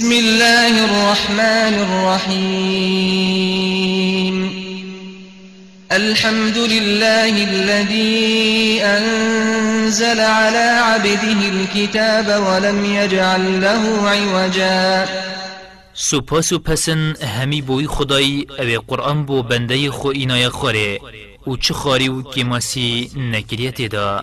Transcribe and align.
بسم 0.00 0.12
الله 0.12 0.84
الرحمن 0.84 1.74
الرحيم. 1.86 3.20
الحمد 5.92 6.58
لله 6.58 7.44
الذي 7.44 8.80
أنزل 8.82 10.20
على 10.20 10.80
عبده 10.82 11.48
الكتاب 11.48 12.42
ولم 12.46 12.84
يجعل 12.84 13.60
له 13.60 14.10
عوجا. 14.10 15.08
سپاس 15.94 16.52
و 16.52 16.58
پسن 16.58 17.14
همی 17.22 17.62
بوی 17.62 17.86
خدای 17.86 18.46
أو 18.58 18.80
قرآن 18.88 19.26
بو 19.26 19.42
بنده 19.42 19.90
خو 19.90 20.08
اینای 20.08 20.48
خوره. 20.48 20.98
و 21.46 21.56
چه 21.56 21.74
خاری 21.74 22.08
و 22.08 22.22
کماسی 22.22 23.10
نکریت 23.16 23.82
دا. 23.82 24.22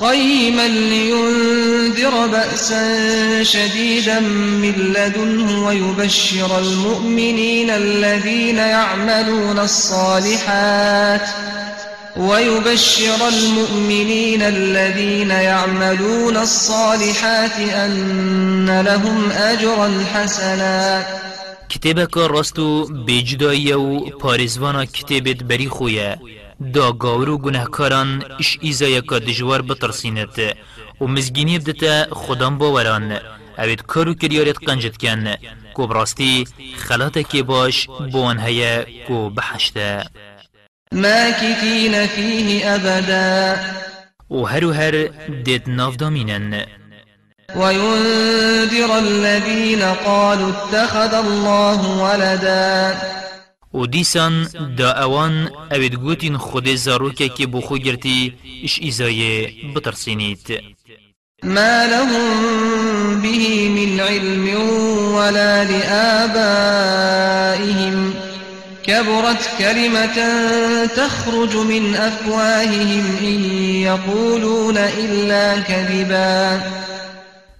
قيما 0.00 0.68
لينذر 0.68 2.26
بأسا 2.26 3.42
شديدا 3.42 4.20
من 4.20 4.94
لدنه 4.96 5.66
ويبشر 5.66 6.58
المؤمنين 6.58 7.70
الذين 7.70 8.56
يعملون 8.56 9.58
الصالحات 9.58 11.28
ويبشر 12.16 13.28
المؤمنين 13.28 14.42
الذين 14.42 15.30
يعملون 15.30 16.36
الصالحات 16.36 17.56
أن 17.60 18.80
لهم 18.80 19.30
أجرا 19.30 20.04
حسنا. 20.14 21.04
کتابک 21.68 22.18
راستو 22.18 22.86
بجدایی 23.06 23.72
و 23.72 24.00
پارزوانا 24.18 24.84
کتابت 24.84 25.42
بری 25.42 25.68
خویه 25.68 26.18
دا 26.60 26.92
گاور 26.92 27.28
و 27.28 27.38
گناهکاران 27.38 28.24
اش 28.38 28.58
ایزای 28.60 29.00
که 29.02 29.18
دجوار 29.18 29.62
بترسینت 29.62 30.56
و 31.00 31.06
مزگینی 31.06 31.58
بدتا 31.58 32.14
خودم 32.14 32.58
باوران. 32.58 33.18
اوید 33.58 33.82
کارو 33.82 34.14
کریارت 34.14 34.56
قنجت 34.66 34.96
کن. 34.96 35.34
کو 35.74 35.86
براستی 35.86 36.46
خلاتا 36.76 37.22
که 37.22 37.42
باش 37.42 37.88
بوان 38.12 38.38
هیا 38.38 38.84
کو 39.08 39.30
بحشتا 39.30 40.04
ماكثين 40.94 42.06
فيه 42.06 42.74
أبدا. 42.74 43.56
و 44.30 44.44
هر 44.44 44.64
و 44.64 44.72
هر 44.72 45.08
دید 45.44 45.62
ناف 45.66 45.96
دامینن. 45.96 46.66
وينذر 47.56 48.90
الذين 48.90 49.82
قالوا 49.82 50.48
اتخذ 50.48 51.14
الله 51.14 51.80
ولدا. 52.02 52.94
و 53.74 53.86
دیسان 53.86 54.48
دا 54.76 54.92
اوان 54.92 55.50
اوید 55.70 55.94
گوتین 55.94 56.36
خود 56.36 56.74
زاروکه 56.74 57.28
که 57.28 57.46
بو 57.46 57.60
خو 57.60 57.78
گرتی 57.78 58.34
اش 58.64 58.78
ایزای 58.78 59.46
بترسینید 59.74 60.60
ما 61.42 61.84
لهم 61.84 63.22
به 63.22 63.68
من 63.68 64.00
علم 64.00 64.48
ولا 65.14 65.62
لآبائهم 65.62 66.60
كبرت 68.82 69.50
كلمة 69.58 70.16
تخرج 70.86 71.56
من 71.56 71.94
أفواههم 71.94 73.16
إن 73.20 73.44
يقولون 73.82 74.76
إلا 74.76 75.60
كذبا 75.60 76.60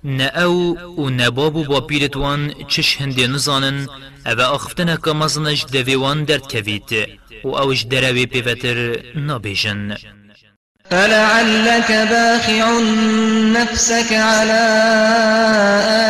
نه 0.04 0.24
أو 0.24 0.76
و 0.96 1.08
نه 1.10 1.30
بابو 1.30 1.64
با 1.64 1.80
پیرتوان 1.80 2.54
چش 2.68 3.02
هنده 3.02 3.26
نزانن 3.26 3.86
أو 4.26 4.40
اخفتنه 4.40 4.96
که 4.96 5.12
مزنش 5.12 5.64
دویوان 5.72 6.24
درد 6.24 6.52
کوید 6.52 7.18
و 7.44 7.48
اوش 7.48 7.82
دروی 7.82 8.26
پیوتر 8.26 9.02
نابیجن 9.14 9.96
فلعلك 10.90 11.92
باخع 11.92 12.80
نفسك 13.60 14.12
على 14.12 14.62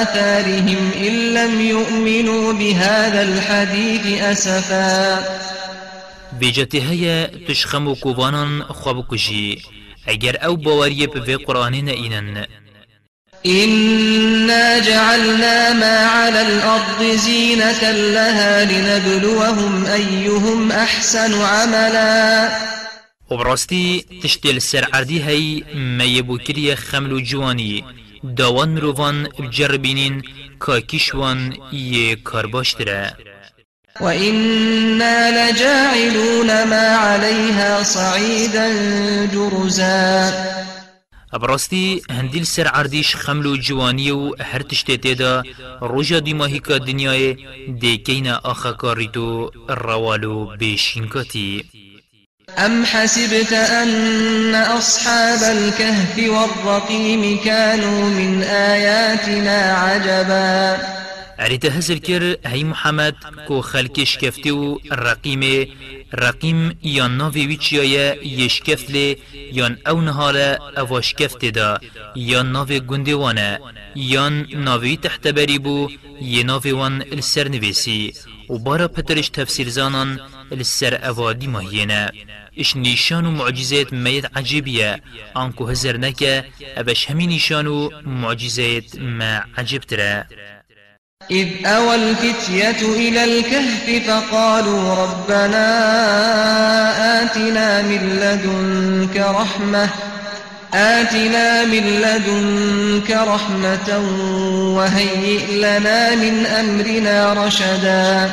آثارهم 0.03 0.93
إن 0.97 1.35
لم 1.35 1.61
يؤمنوا 1.61 2.53
بهذا 2.53 3.23
الحديث 3.23 4.23
أسفا. 4.23 5.19
بیجتی 6.41 6.81
هیا 6.81 7.27
تشخم 7.49 7.95
خواب 8.63 9.09
کجی 9.09 9.63
اگر 10.07 10.37
أو 10.45 10.57
باوریه 10.57 11.07
به 11.07 11.37
قرآن 11.37 11.73
نئینن 11.73 12.47
إنا 13.47 14.79
جعلنا 14.79 15.73
ما 15.73 16.07
على 16.07 16.43
الأرض 16.43 17.03
زينة 17.03 17.91
لها 17.91 18.65
لنبلوهم 18.65 19.87
أيهم 19.87 20.73
أحسن 20.73 21.43
عملا. 21.43 22.51
و 23.31 23.37
براستی 23.37 24.05
تشتیل 24.23 24.59
سر 24.59 24.85
عردی 24.93 25.23
هی 25.23 25.65
میبو 25.75 26.39
کری 26.39 26.75
خمل 26.75 27.13
و 27.13 27.21
جوانی 27.21 27.85
داوان 28.37 28.69
مروان 28.69 29.29
بجربینین 29.39 30.23
که 30.67 30.81
کشوان 30.81 31.57
یه 31.73 32.17
کار 32.17 32.47
باشتره 32.47 33.17
وإنا 34.01 35.31
لجاعلون 35.31 36.65
ما 36.65 36.97
عليها 36.97 37.83
صعيدا 37.83 38.69
جرزا. 39.33 40.33
ابراستی 41.33 42.03
هندیل 42.11 42.45
سر 42.45 42.67
عردیش 42.67 43.17
خمل 43.17 43.47
و 43.47 43.57
جوانی 43.57 44.11
و 44.11 44.35
هر 44.43 44.63
تشتی 44.63 44.97
تیدا 44.97 45.43
روژا 45.81 46.21
دیماهی 46.21 46.59
که 46.59 46.79
دنیای 46.79 47.37
دیکین 47.81 48.29
آخا 48.29 48.73
کاریدو 48.73 49.51
روالو 49.69 50.57
بیشینکاتی 50.57 51.65
أم 52.59 52.85
حسبت 52.85 53.53
أن 53.53 54.55
أصحاب 54.55 55.43
الكهف 55.43 56.19
والرقيم 56.19 57.39
كانوا 57.45 58.11
من 58.11 58.43
آياتنا 58.43 59.59
عجبا. 59.73 60.79
عريت 61.41 61.67
هزر 61.67 61.99
كر 61.99 62.37
هي 62.47 62.65
محمد 62.65 63.15
كو 63.49 63.61
خلق 63.61 64.03
شكفتي 64.03 64.53
و 64.53 64.81
رقيم 66.15 66.77
يان 66.85 67.11
ناوي 67.19 67.47
ويچيايا 67.47 68.19
يشكفت 68.23 68.91
لي 68.91 69.17
يان 69.53 69.79
أو 69.89 70.01
نهالا 70.01 70.81
أو 70.81 71.01
شكفت 71.01 71.45
دا. 71.45 71.81
يان 72.17 72.53
ناوي 72.53 72.81
گندوانا 72.81 73.59
يان 73.97 74.65
ناوي 74.65 74.97
تحت 74.97 75.29
بريبو 75.29 75.91
يناوي 76.21 76.73
وان 76.73 77.03
السر 77.03 77.49
نويسي 77.49 78.13
و 78.49 78.59
بارا 78.59 78.87
پترش 78.87 79.29
تفسير 79.31 79.69
زانان 79.69 80.19
السر 80.53 80.95
اوادي 81.09 81.47
ماهينا 81.47 82.13
اش 82.59 82.77
نشان 82.77 83.27
و 83.27 83.31
معجزات 83.31 83.93
ميت 83.93 84.37
عجيبية. 84.37 85.03
آنكو 85.37 85.65
هزر 85.65 85.97
نكا 85.97 86.45
أبش 86.77 87.11
همي 87.11 87.27
نشان 87.27 87.67
و 87.67 87.91
معجزات 88.05 88.97
ما 88.97 89.45
عجبتره 89.59 90.27
إذ 91.31 91.49
أوى 91.67 91.95
الفتية 91.95 92.95
إلى 92.95 93.25
الكهف 93.25 94.11
فقالوا 94.11 94.95
ربنا 94.95 95.67
آتنا 97.23 97.83
من 97.83 98.19
لدنك 98.21 99.17
رحمة 99.17 99.89
آتنا 100.75 101.65
من 101.65 101.85
لدنك 101.85 103.11
رحمة 103.11 103.99
وهيئ 104.77 105.47
لنا 105.57 106.15
من 106.15 106.47
أمرنا 106.47 107.33
رشدا. 107.33 108.31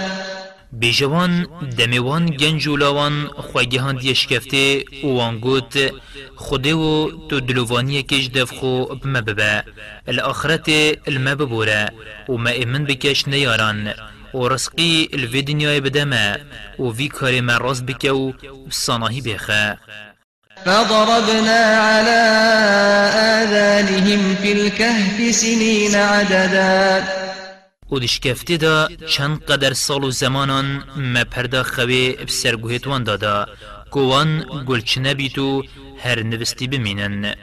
بیجوان 0.72 1.48
دمیوان 1.78 2.26
گنج 2.26 2.68
و 2.68 2.78
لاوان 2.78 3.28
خواگهان 3.28 3.96
دیشکفته 3.96 4.84
و 5.04 5.08
وانگوت 5.08 5.94
خوده 6.36 6.74
و 6.74 7.12
تو 7.30 7.40
دلووانی 7.40 8.04
کش 8.04 8.28
دفخو 8.28 8.86
بما 8.86 9.22
ببا 9.22 9.62
الآخرت 10.08 10.70
الما 11.08 11.36
ببوره 11.36 11.90
و 12.30 12.34
ما 12.34 12.50
امن 12.50 12.86
بکش 12.86 13.28
نیاران 13.28 13.94
و 14.34 14.48
رزقی 14.48 15.10
الوی 15.14 15.42
دنیای 15.42 15.82
بدما 15.82 16.36
و 16.80 16.84
وی 16.84 17.08
کار 17.08 17.42
ما 17.42 17.58
راز 17.58 17.86
بکه 17.86 18.12
و 18.12 18.32
بصاناهی 18.70 19.22
بخه 19.22 19.78
فضربنا 20.66 21.62
على 21.90 22.20
آذانهم 23.44 24.36
في 24.42 24.52
الكهف 24.52 25.36
سنين 25.36 25.96
عددا. 25.96 27.04
و 27.92 28.00
دشکفته 28.00 28.58
دا 28.58 28.90
چند 29.10 29.44
قدر 29.44 29.74
سال 29.74 30.04
و 30.04 30.12
زمانان 30.12 30.84
ما 30.98 31.24
پردا 31.24 31.64
خوی 31.64 32.12
بسرگوهت 32.12 32.88
وان 32.88 33.04
دادا 33.04 33.46
گوان 33.92 34.46
گلچنه 34.68 35.14
بیتو 35.14 35.64
هر 36.04 36.24
نوستی 36.24 36.68
بمینن 36.68 37.36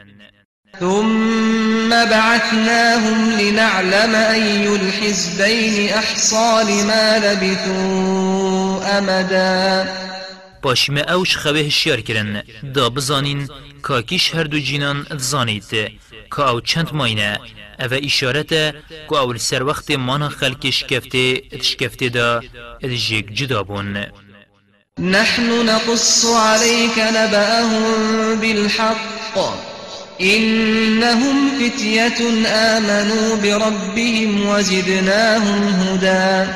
ثم 0.81 1.91
بعثناهم 1.91 3.31
لنعلم 3.31 4.14
أي 4.14 4.69
الحزبين 4.69 5.91
أحصى 5.91 6.62
لما 6.69 7.19
لبثوا 7.19 8.99
أمدا 8.99 9.88
پاشمه 10.64 11.02
اوش 11.14 11.32
خواه 11.37 11.58
هشیار 11.58 12.00
کرن. 12.00 12.43
دا 12.75 12.84
بزانین 12.96 13.40
کاکیش 13.87 14.34
هر 14.34 14.46
دو 14.52 14.58
جینان 14.58 14.99
زانید 15.31 15.64
که 16.32 16.43
أو 16.50 16.61
چند 16.61 16.88
ماینه. 16.93 17.38
أو 17.81 17.93
اشارت 17.93 18.49
که 19.08 19.16
اول 19.22 19.37
سر 19.37 19.62
وقت 19.62 19.90
مانا 19.90 20.28
خلق 20.28 20.70
شکفته 20.70 21.43
شکفته 21.62 22.08
دا 22.08 22.40
جیگ 23.05 23.26
جدا 23.38 23.62
بون. 23.62 24.06
نحن 24.99 25.49
نقص 25.70 26.25
عليك 26.26 26.99
نبأهم 26.99 28.40
بالحق. 28.40 29.37
إنهم 30.20 31.37
فتية 31.58 32.20
آمنوا 32.46 33.37
بربهم 33.43 34.49
وزدناهم 34.49 35.62
هدى. 35.69 36.50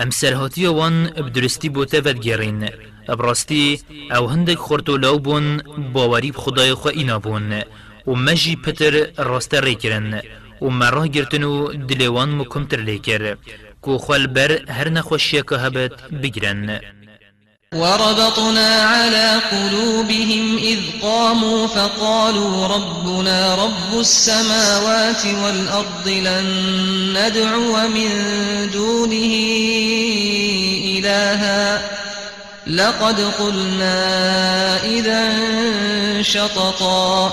ام 0.00 0.10
سرهاتی 0.10 0.66
وان 0.66 1.10
ود 1.16 2.20
گرین 2.20 2.68
ابراستی 3.08 3.80
أو 4.12 4.26
هندک 4.26 4.58
خورتو 4.58 4.96
لو 4.96 5.18
بون 5.18 5.62
باوری 5.92 6.30
بخدای 6.30 6.74
خو 6.74 6.88
اینا 6.88 7.18
بون 7.18 7.62
و 8.06 8.14
مجی 8.14 8.56
پتر 8.56 9.06
راست 9.18 9.54
ریکرن 9.54 10.22
و 10.62 10.68
مرا 10.68 11.06
گرتن 11.06 11.42
و 11.42 11.72
دلوان 11.72 12.34
مکمتر 12.34 12.80
لیکر 12.80 13.36
کو 13.82 13.98
خال 13.98 14.26
بر 14.26 14.70
هر 14.70 14.88
نخوشی 14.88 15.42
که 15.42 15.56
هبت 15.56 15.92
بگرن. 16.22 16.80
وربطنا 17.74 18.82
على 18.82 19.40
قلوبهم 19.50 20.58
إذ 20.58 20.78
قاموا 21.02 21.66
فقالوا 21.66 22.66
ربنا 22.66 23.54
رب 23.54 23.98
السماوات 23.98 25.26
والأرض 25.26 26.08
لن 26.08 26.46
ندعو 27.16 27.88
من 27.88 28.10
دونه 28.72 29.34
إلها 30.98 31.93
لقد 32.74 33.20
قلنا 33.20 33.96
إذا 34.84 35.22
شططا. 36.22 37.32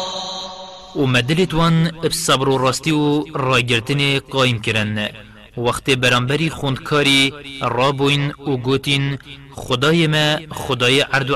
ومدلت 0.96 1.54
وان 1.54 1.92
بصبر 2.04 2.48
راستي 2.48 2.92
و 2.92 3.26
راگرتني 3.36 4.18
قايم 4.18 4.62
کرن 4.62 5.10
وقت 5.58 5.90
برانبری 5.90 6.50
خوندکاری 6.50 7.34
رابوین 7.62 8.32
و 8.32 8.58
گوتین 8.58 9.18
خدای 9.52 10.08
ما 10.08 10.40
خدای 10.52 11.02
عرض 11.02 11.32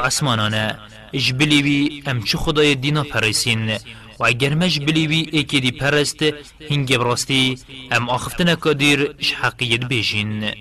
اش 1.14 1.34
بلیوی 1.34 2.04
ام 2.06 2.24
چه 2.24 2.38
خدای 2.38 2.76
دینا 2.76 3.04
پرسین 3.04 3.70
و 4.20 4.24
اگر 4.24 4.56
مش 4.56 4.80
بلیوی 4.80 5.30
ایکی 5.32 5.60
دی 5.60 5.72
پرست 5.72 6.24
هنگ 6.70 6.98
براستی 6.98 7.58
ام 7.92 8.10
آخفتنا 8.10 8.56
کدیر 8.56 9.16
اش 9.20 9.34
حقیت 9.34 9.86
بیجین 9.86 10.52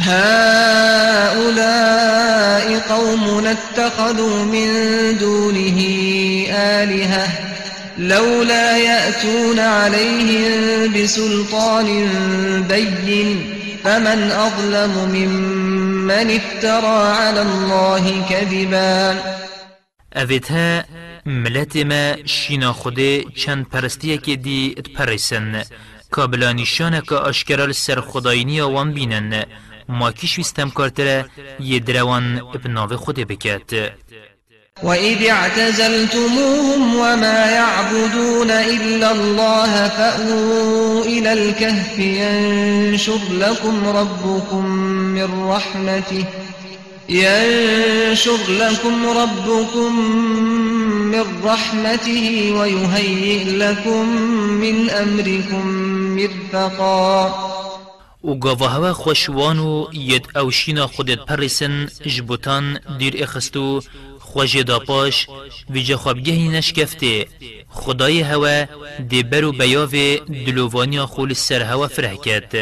هؤلاء 0.00 1.58
قوم 2.78 3.46
اتخذوا 3.46 4.44
من 4.44 4.68
دونه 5.18 5.78
آلهة 6.50 7.28
لولا 7.98 8.76
يأتون 8.76 9.58
عليهم 9.58 10.92
بسلطان 10.92 12.08
بين 12.68 13.56
فمن 13.84 14.30
أظلم 14.30 15.08
ممن 15.14 16.30
افترى 16.30 17.12
على 17.12 17.42
الله 17.42 18.24
كذبا. 18.30 19.16
اویتها 20.16 20.84
ملت 21.26 21.76
ما 21.76 22.16
شینا 22.26 22.72
خوده 22.72 23.24
چند 23.36 23.66
پرستیه 23.68 24.18
که 24.18 24.36
دی 24.36 24.74
اتپرسن 24.78 25.62
کابلا 26.10 26.52
نشانه 26.52 27.00
که 27.00 27.14
اشکرال 27.14 27.72
سر 27.72 28.00
خداینی 28.00 28.60
وان 28.60 28.92
بینن 28.92 29.44
ما 29.88 30.12
ویستم 30.36 30.70
کارتره 30.70 31.24
یه 31.60 31.78
دروان 31.78 32.38
ابناو 32.54 32.96
خوده 32.96 33.24
بکت 33.24 33.92
وإذ 34.82 35.30
اعتزلتموهم 35.30 36.96
وما 36.96 37.50
يعبدون 37.50 38.50
إلا 38.50 39.12
الله 39.12 39.88
فأووا 39.88 41.04
إلى 41.04 41.32
الكهف 41.32 41.98
ينشر 41.98 43.18
لكم 43.32 43.88
ربكم 43.88 44.66
من 45.16 45.48
رحمته 45.48 46.24
ينشر 47.08 48.38
لكم 48.48 49.06
ربكم 49.06 50.10
من 51.12 51.24
رحمته 51.44 52.52
ويهيئ 52.58 53.44
لكم 53.44 54.08
من 54.60 54.90
أمركم 54.90 55.66
مرفقا. 56.16 57.65
و 58.26 58.34
گاوه 58.34 58.92
خوشوان 58.92 59.58
و 59.58 59.86
ید 59.92 60.38
اوشینا 60.38 60.86
خودت 60.86 61.18
پرسن 61.18 61.86
جبوتان 62.06 62.78
دیر 62.98 63.22
اخستو 63.22 63.82
خوش 64.20 64.56
دا 64.56 64.78
پاش 64.78 65.26
ویجا 65.70 65.96
خوابگهی 65.96 66.48
نشکفته. 66.48 67.26
خدای 67.68 68.20
هوا 68.20 68.64
دی 69.08 69.22
برو 69.22 69.52
بیاو 69.52 69.94
دلووانی 70.46 71.00
خول 71.00 71.32
سر 71.32 71.62
هوا 71.62 71.88
فره 71.88 72.16
کرد. 72.16 72.52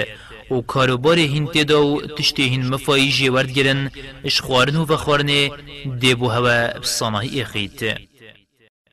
و 0.50 0.60
کاروبار 0.60 1.18
هین 1.18 1.46
تدا 1.46 1.86
و 1.86 2.00
تشتی 2.00 2.42
هین 2.42 2.68
مفایی 2.68 3.10
جیورد 3.12 3.50
گرن 3.52 3.90
اشخوارن 4.24 4.76
و 4.76 4.96
خوارن 4.96 5.50
دی 6.00 6.14
بو 6.14 6.28
هوا 6.28 6.80
بصانه 6.82 7.30
اخیت 7.40 7.80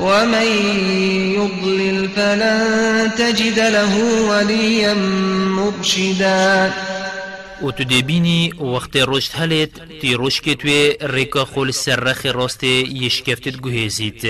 ومن 0.00 0.46
يضلل 1.36 2.08
فلن 2.08 3.10
تجد 3.18 3.58
له 3.58 3.94
وليا 4.30 4.94
مرشدا. 4.94 6.72
و 7.62 7.70
تو 7.70 7.84
دبینی 7.84 8.52
وقت 8.52 8.96
رشد 8.96 9.32
هلت 9.34 9.70
تی 10.00 10.16
رشد 10.18 10.52
توی 10.52 10.96
ریکا 11.00 11.44
خول 11.44 11.70
سرخ 11.70 12.26
راست 12.26 12.64
یشکفتت 12.64 13.56
گوهزید 13.56 14.24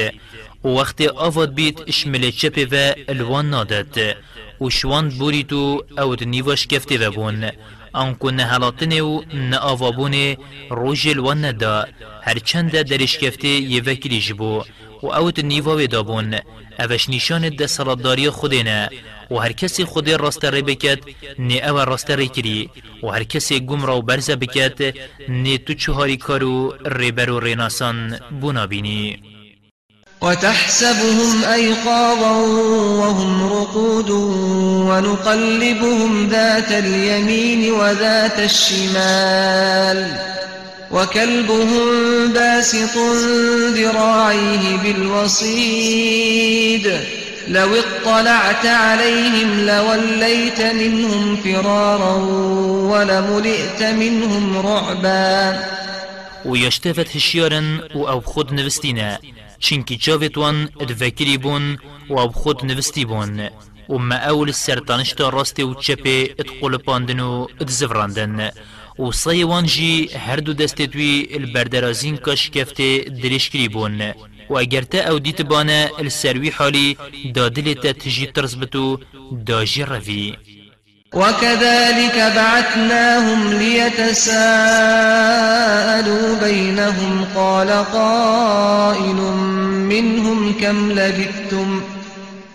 و 0.65 0.69
وقت 0.69 1.01
آواد 1.01 1.55
بیت 1.55 1.81
اشمل 1.89 2.31
چپه 2.31 2.67
و 2.73 2.93
الوان 3.09 3.51
نادد 3.51 4.17
و 4.61 4.71
شواند 4.71 5.19
بوری 5.19 5.45
تو 5.45 5.85
أو 5.99 6.17
نیواش 6.25 6.67
کفته 6.67 7.09
و 7.09 7.11
بون 7.11 7.51
آنکو 7.93 8.31
نهلاتنه 8.31 9.03
و 9.03 9.23
نآوابونه 9.35 10.37
روژ 10.71 11.07
الوان 11.07 11.45
ندا 11.45 11.87
هرچند 12.23 12.83
درش 12.83 13.19
کفته 13.19 13.49
یه 13.49 13.83
وکلی 13.83 14.21
جبو 14.21 14.65
و 15.03 15.07
اوت 15.07 15.39
نیواوی 15.39 15.87
دابون. 15.87 16.35
اوش 16.79 17.09
نشان 17.09 17.49
ده 17.49 17.67
سلطداری 17.67 18.31
خودینه 18.31 18.89
و 19.31 19.35
هر 19.37 19.53
کسی 19.53 19.85
خود 19.85 20.11
راست 20.11 20.45
ری 20.45 20.63
بکد 20.63 20.99
نی 21.39 21.61
او 21.61 21.79
راست 21.79 22.11
ری 22.11 22.29
کری. 22.29 22.71
و 23.03 23.07
هر 23.07 23.25
کسی 23.25 23.61
گم 23.61 23.87
را 23.87 23.99
و 23.99 24.03
برزه 24.03 24.37
بکد 24.37 24.95
نی 25.29 25.59
تو 25.59 25.75
چهاری 25.75 26.17
کارو 26.17 26.75
ری 26.87 27.13
برو 27.13 27.41
ریناسان 27.41 28.21
بونا 28.41 28.67
بینی. 28.67 29.30
وتحسبهم 30.21 31.45
أيقاظا 31.45 32.37
وهم 33.01 33.53
رقود 33.53 34.11
ونقلبهم 34.91 36.29
ذات 36.29 36.73
اليمين 36.73 37.73
وذات 37.73 38.39
الشمال 38.39 40.17
وكلبهم 40.91 41.79
باسط 42.33 42.99
ذراعيه 43.75 44.77
بالوصيد 44.85 46.21
لو 47.49 47.69
اطلعت 47.75 48.67
عليهم 48.67 49.61
لوليت 49.67 50.61
منهم 50.61 51.37
فرارا 51.37 52.15
ولملئت 52.91 53.83
منهم 53.83 54.59
رعبا 54.59 55.61
ويشتفت 56.45 57.17
هشيارن 57.17 57.81
و 57.95 58.09
أو 58.09 58.21
خود 58.21 58.53
نوستينا 59.61 59.85
چنكي 59.85 59.97
جاوت 59.97 60.39
وان 60.39 60.69
ادفكري 60.81 61.37
بون 61.37 61.77
و 62.09 62.21
أو 62.21 62.31
خود 62.31 62.65
نوستي 62.65 63.05
بون 63.05 63.51
و 63.89 63.99
ما 63.99 64.17
اول 64.17 64.55
سرطانشتا 64.55 65.29
راستي 65.29 65.63
و 65.63 65.75
چپي 65.75 66.35
ادخول 66.41 66.79
پاندن 66.79 67.21
و 67.21 67.49
ادزفراندن 67.61 68.51
و 68.99 69.11
صيوان 69.11 69.67
جي 69.67 70.09
هر 70.15 70.39
دو 70.39 70.53
دستتوي 70.53 71.37
البردرازين 71.37 72.17
كاش 72.17 72.51
كفته 72.51 72.99
درشكري 72.99 73.69
بون 73.69 74.13
و 74.51 74.59
اگر 74.59 74.83
تا 74.83 74.99
أو 74.99 75.19
دیت 75.19 75.43
بانه 75.43 75.91
السروی 75.99 76.51
حالی 76.51 76.97
دادل 77.35 77.73
تا 77.75 77.93
تجی 77.93 78.27
ترز 78.27 78.55
بتو 78.55 78.99
داجی 79.47 79.83
روی 79.83 80.37
وكذلك 81.15 82.33
بعثناهم 82.37 83.53
ليتساءلوا 83.53 84.37
بينهم 86.43 87.25
قال 87.37 87.71
قائل 87.93 89.17
منهم 89.91 90.55
كم 90.61 90.93
لبثتم 90.93 91.83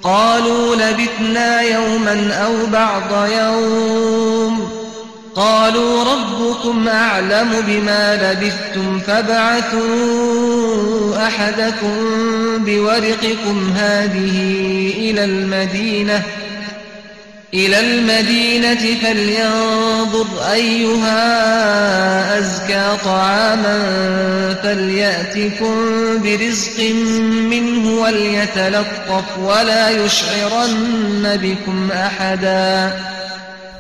قالوا 0.04 0.76
لبثنا 0.76 1.62
يوما 1.62 2.34
أو 2.34 2.66
بعض 2.66 3.28
يوم 3.30 4.70
قالوا 5.36 6.04
ربكم 6.04 6.88
أعلم 6.88 7.50
بما 7.68 8.16
لبثتم 8.16 9.00
فابعثوا 9.00 9.86
أحدكم 11.28 11.96
بورقكم 12.58 13.74
هذه 13.76 14.38
إلى 14.98 15.26
المدينة 15.26 16.24
إلى 17.54 17.80
المدينة 17.80 19.00
فلينظر 19.02 20.52
أيها 20.52 21.20
أزكى 22.40 22.98
طعاما 23.06 23.78
فليأتكم 24.64 25.76
برزق 26.24 26.80
منه 27.50 28.02
وليتلطف 28.02 29.38
ولا 29.38 29.90
يشعرن 29.90 31.38
بكم 31.38 31.92
أحدا. 31.92 32.94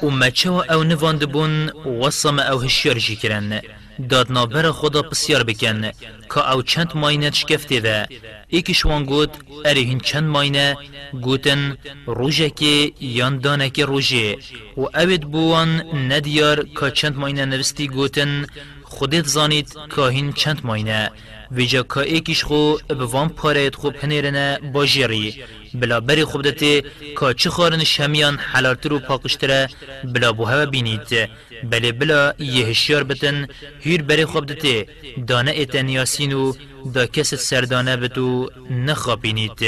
ومچو 0.01 0.59
أو 0.61 0.83
نواند 0.83 1.23
بون 1.23 1.69
وصم 1.85 2.39
أو 2.39 2.57
هشیار 2.57 2.97
جی 2.97 3.15
کرن 3.15 3.61
دادنابر 4.09 4.71
خدا 4.71 5.01
بسیار 5.01 5.43
بکن 5.43 5.91
که 6.31 6.51
او 6.51 6.61
چند 6.61 6.91
ماینه 6.95 7.31
شکفته 7.31 7.79
ده 7.79 8.07
ایکش 8.47 8.85
وان 8.85 9.03
گوت 9.05 9.29
اره 9.65 9.81
هین 9.81 9.99
چند 9.99 10.23
ماینه؟ 10.23 10.77
گوتن 11.21 11.77
روژه 12.05 12.49
که 12.49 12.91
یان 12.99 13.69
که 13.69 13.85
روژه. 13.85 14.37
و 14.77 14.81
اوید 14.81 15.21
بوان 15.21 15.69
ندیار 16.11 16.65
که 16.79 16.91
چند 16.91 17.15
ماینه 17.17 17.45
نوستی 17.45 17.87
گوتن 17.87 18.45
خودت 18.83 19.25
زانید 19.25 19.69
که 19.95 20.01
هین 20.01 20.33
چند 20.33 20.59
ماینه؟ 20.63 21.11
ویجا 21.51 21.83
که 21.83 21.97
ایکیش 21.97 22.43
خو 22.43 22.77
بوان 22.99 23.29
پارید 23.29 23.75
خوب 23.75 23.95
هنیرنه 24.01 24.59
باجیری 24.73 25.43
بلا 25.73 25.99
بری 25.99 26.23
خوب 26.23 26.41
دته 26.41 26.81
که 27.19 27.33
چه 27.37 27.49
خارنش 27.49 27.99
همیان 27.99 28.37
حلالتر 28.37 28.93
و 28.93 28.99
پاکشتره 28.99 29.69
بلا 30.03 30.31
بوها 30.33 30.65
بینید. 30.65 31.29
بله 31.63 31.91
بلا 31.91 32.33
یه 32.39 32.65
هشیار 32.65 33.03
بتن 33.03 33.47
هیر 33.79 34.01
بری 34.03 34.25
خوب 34.25 34.45
دته 34.45 34.85
دانه 35.27 35.51
ایتن 35.51 35.89
یاسین 35.89 36.33
و 36.33 36.53
دا 36.93 37.05
کس 37.05 37.33
سردانه 37.33 37.97
بتو 37.97 38.49
نخابینید 38.69 39.61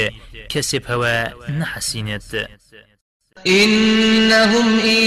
کسی 0.48 0.80
هوا 0.88 1.28
نحسینید. 1.58 2.22
إنهم 3.46 4.78
إن 4.78 5.02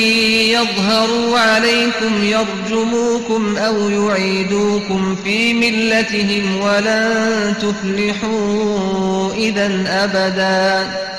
يظهروا 0.55 1.39
عليكم 1.39 2.23
يرجموكم 2.23 3.57
أو 3.57 3.89
يعيدوكم 3.89 5.15
في 5.15 5.53
ملتهم 5.53 6.61
ولن 6.61 7.53
تفلحوا 7.61 9.33
إذا 9.33 9.67
أبدا. 9.88 11.11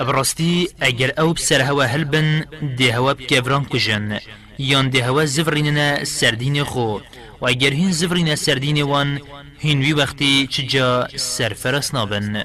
براستی 0.00 0.68
اگر 0.82 1.12
أو 1.18 1.32
بسر 1.32 1.62
هوا 1.62 1.84
هلبن 1.84 2.44
ده 2.78 2.96
هوا 2.96 3.12
بکفران 3.12 3.64
کجن 3.64 4.18
یان 4.58 4.90
ده 4.90 5.04
هوا 5.04 5.24
زفریننا 5.24 6.04
سردین 6.04 6.64
خو 6.64 6.98
و 7.40 7.46
اگر 7.46 7.72
هین 7.72 8.82
وان 8.82 9.20
هین 9.58 9.80
وی 9.80 9.92
وقتی 9.92 10.46
چجا 10.46 11.08
سرفرس 11.16 11.94
نابن. 11.94 12.44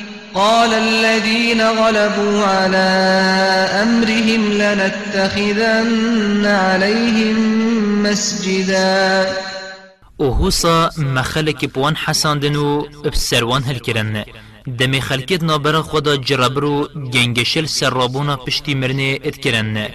قال 0.35 0.73
الذين 0.73 1.61
غلبوا 1.61 2.45
على 2.45 2.87
أمرهم 3.83 4.51
لنتخذن 4.51 6.45
عليهم 6.45 7.37
مسجدا. 8.03 9.35
هوسا 10.21 10.89
مخلك 10.97 11.65
بوان 11.65 11.97
حساندنو 11.97 12.87
بسروان 13.05 13.63
هلكرن 13.63 14.25
دمي 14.67 15.01
خلكت 15.01 15.43
نابر 15.43 15.81
خدا 15.81 16.15
جرابرو 16.15 16.87
گنگشل 17.13 17.67
سرابونا 17.67 18.35
پشتی 18.35 18.75
مرنه 18.75 19.19
اتکرن. 19.25 19.89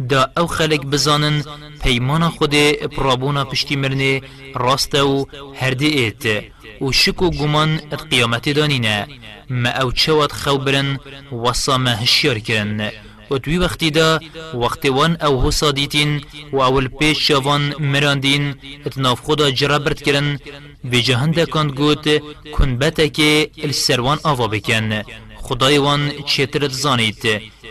دا 0.00 0.30
أو 0.38 0.46
خلق 0.46 0.84
بزانن 0.84 1.42
پیمان 1.84 2.28
خود 2.28 2.54
پرابونا 2.96 3.44
پشتی 3.44 3.76
مرنه 3.76 4.20
راست 4.56 4.94
و 4.94 5.26
هرده 5.60 5.86
ایت. 5.86 6.51
و 6.82 6.92
شک 6.92 7.22
و 7.22 7.30
گمان 7.30 7.80
ات 7.92 8.02
قیامت 8.10 8.48
دانینه. 8.48 9.06
ما 9.50 9.68
أو 9.68 9.92
چوات 9.92 10.32
خوبرن 10.32 10.98
وصا 11.44 11.78
ما 11.78 11.90
هشیار 11.90 12.38
کرن. 12.38 12.90
و 13.30 13.38
دوی 13.38 13.58
وقتی 13.58 13.90
دا 13.90 14.20
وقتی 14.54 14.88
وان 14.88 15.16
أو 15.26 15.48
حسا 15.48 15.70
دیتین 15.70 16.20
و 16.52 16.56
اول 16.56 16.88
پیش 16.88 17.28
شوان 17.28 17.74
مراندین 17.78 18.54
ات 18.86 18.98
ناف 18.98 19.20
خدا 19.20 19.50
جرابرت 19.50 20.02
کرن. 20.02 20.38
و 20.84 20.94
جهند 21.08 21.44
کند 21.44 21.70
گوت 21.70 22.06
کن 22.52 22.78
بتا 22.78 23.06
که 23.06 23.50
السروان 23.58 24.18
آوا 24.24 24.46
بکن. 24.48 25.02
خدای 25.36 25.78
وان 25.78 26.12
چیترت 26.26 26.70
زانیت. 26.70 27.22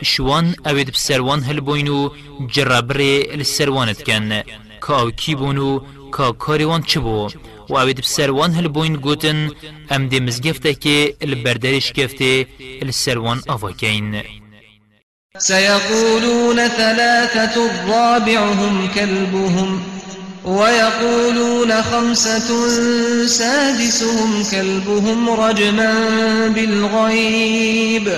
شوان 0.03 0.55
اوید 0.65 0.91
بسروان 0.91 1.43
هل 1.43 1.59
بوینو 1.59 2.09
جرابر 2.53 2.99
السروانت 3.39 4.03
کن. 4.03 4.41
که 4.83 4.93
أو 4.93 5.11
کی 5.11 5.35
بونو 5.35 5.79
که 6.17 6.31
کاری 6.39 6.63
وان 6.63 6.83
چه 6.83 6.99
بو 6.99 7.29
و 7.71 7.77
اوید 7.77 7.97
بسروان 7.97 8.53
هل 8.53 8.67
بوین 8.67 8.93
گوتن 8.93 9.51
ام 9.89 10.07
دی 10.07 10.19
مزگفته 10.19 10.73
که 10.73 11.15
البردرش 11.21 11.93
گفته 11.93 12.45
السروان 12.81 13.41
آوا 13.47 13.71
کین 13.71 14.23
سيقولون 15.37 16.67
ثلاثة 16.67 17.55
رابعهم 17.87 18.87
كلبهم 18.95 19.81
ويقولون 20.45 21.81
خمسة 21.81 22.49
سادسهم 23.27 24.43
كلبهم 24.51 25.29
رجما 25.29 25.93
بالغيب 26.47 28.11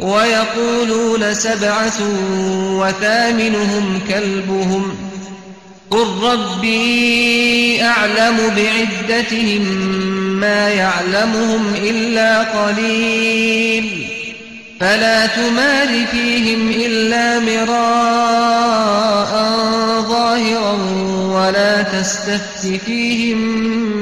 ويقولون 0.00 1.34
سبعة 1.34 1.98
وثامنهم 2.80 4.00
كلبهم. 4.08 5.15
قل 5.90 6.06
ربي 6.22 7.82
أعلم 7.82 8.36
بعدتهم 8.56 9.62
ما 10.40 10.68
يعلمهم 10.68 11.74
إلا 11.74 12.42
قليل 12.42 14.06
فلا 14.80 15.26
تمار 15.26 16.06
فيهم 16.06 16.70
إلا 16.70 17.38
مراء 17.40 19.32
ظاهرا 20.08 20.72
ولا 21.32 21.82
تستفت 21.82 22.66
فيهم 22.86 23.38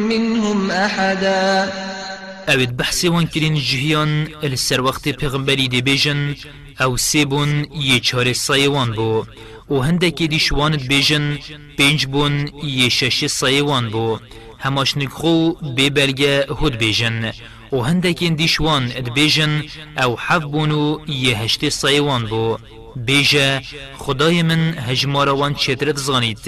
منهم 0.08 0.70
أحدا 0.70 1.72
اوید 2.48 2.76
بحث 2.76 3.04
وان 3.04 3.26
کرین 3.26 3.54
جهیان 3.54 4.28
السر 4.42 4.80
وقت 4.80 5.08
پیغمبری 5.08 5.68
دی 5.68 5.82
بیجن 5.82 6.34
أو 6.80 6.96
سیبون 6.96 7.66
یه 7.80 8.00
چهار 8.00 8.32
سایوان 8.32 8.92
بو. 8.92 9.24
و 9.70 9.78
هندکی 9.80 10.28
دی 10.28 10.38
شواند 10.38 10.88
بیجن 10.88 11.38
پنج 11.78 12.06
بون 12.06 12.50
یه 12.64 12.88
شش 12.88 13.26
سایوان 13.26 13.90
بو. 13.90 14.18
هماش 14.58 14.96
نکخو 14.96 15.52
ببرگه 15.52 16.46
هود 16.48 16.78
بیجن 16.78 17.32
و 17.72 17.80
هندکین 17.80 18.34
دیشوان 18.34 18.92
اد 18.96 19.12
بیجن 19.12 19.62
أو 19.98 20.16
حف 20.16 20.44
بونو 20.44 20.98
یه 21.08 21.38
هشت 21.38 21.68
سایوان 21.68 22.26
بو. 22.26 22.58
بیجه 22.96 23.62
خدای 23.98 24.42
من 24.42 24.78
هجماروان 24.78 25.54
چترت 25.54 25.96
زانید 25.96 26.38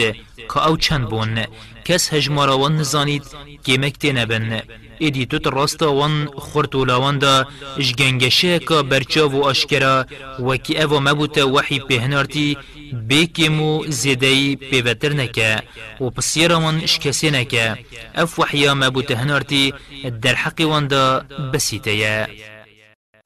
که 0.54 0.58
أو 0.66 0.76
چند 0.76 1.08
بون؟ 1.08 1.46
کس 1.84 2.12
هجماروان 2.12 2.76
نزانید 2.76 3.22
گیمک 3.64 3.98
تینبن 3.98 4.62
ایدی 4.98 5.26
تو 5.26 5.50
راستا 5.50 5.92
وان 5.92 6.26
خورتولاوان 6.26 7.18
دا 7.18 7.46
جگنگشه 7.78 8.58
که 8.58 8.82
برچاو 8.82 9.32
و 9.32 9.44
آشکرا 9.44 10.06
وکی 10.38 10.82
أو 10.82 11.00
مبوت 11.00 11.38
وحی 11.38 11.78
پهنارتی 11.78 12.56
بیکیمو 12.92 13.84
زیدهی 13.88 14.56
پیوتر 14.56 15.12
نکه. 15.12 15.62
و 16.00 16.10
پسیرا 16.10 16.60
وان 16.60 16.80
اشکسی 16.80 17.30
نکه. 17.30 17.78
اف 18.14 18.38
وحیا 18.38 18.74
مبوت 18.74 19.10
هنارتی 19.10 19.74
در 20.22 20.34
حقی 20.34 20.64
وان 20.64 20.86
دا 20.86 21.24
بسیته 21.52 22.26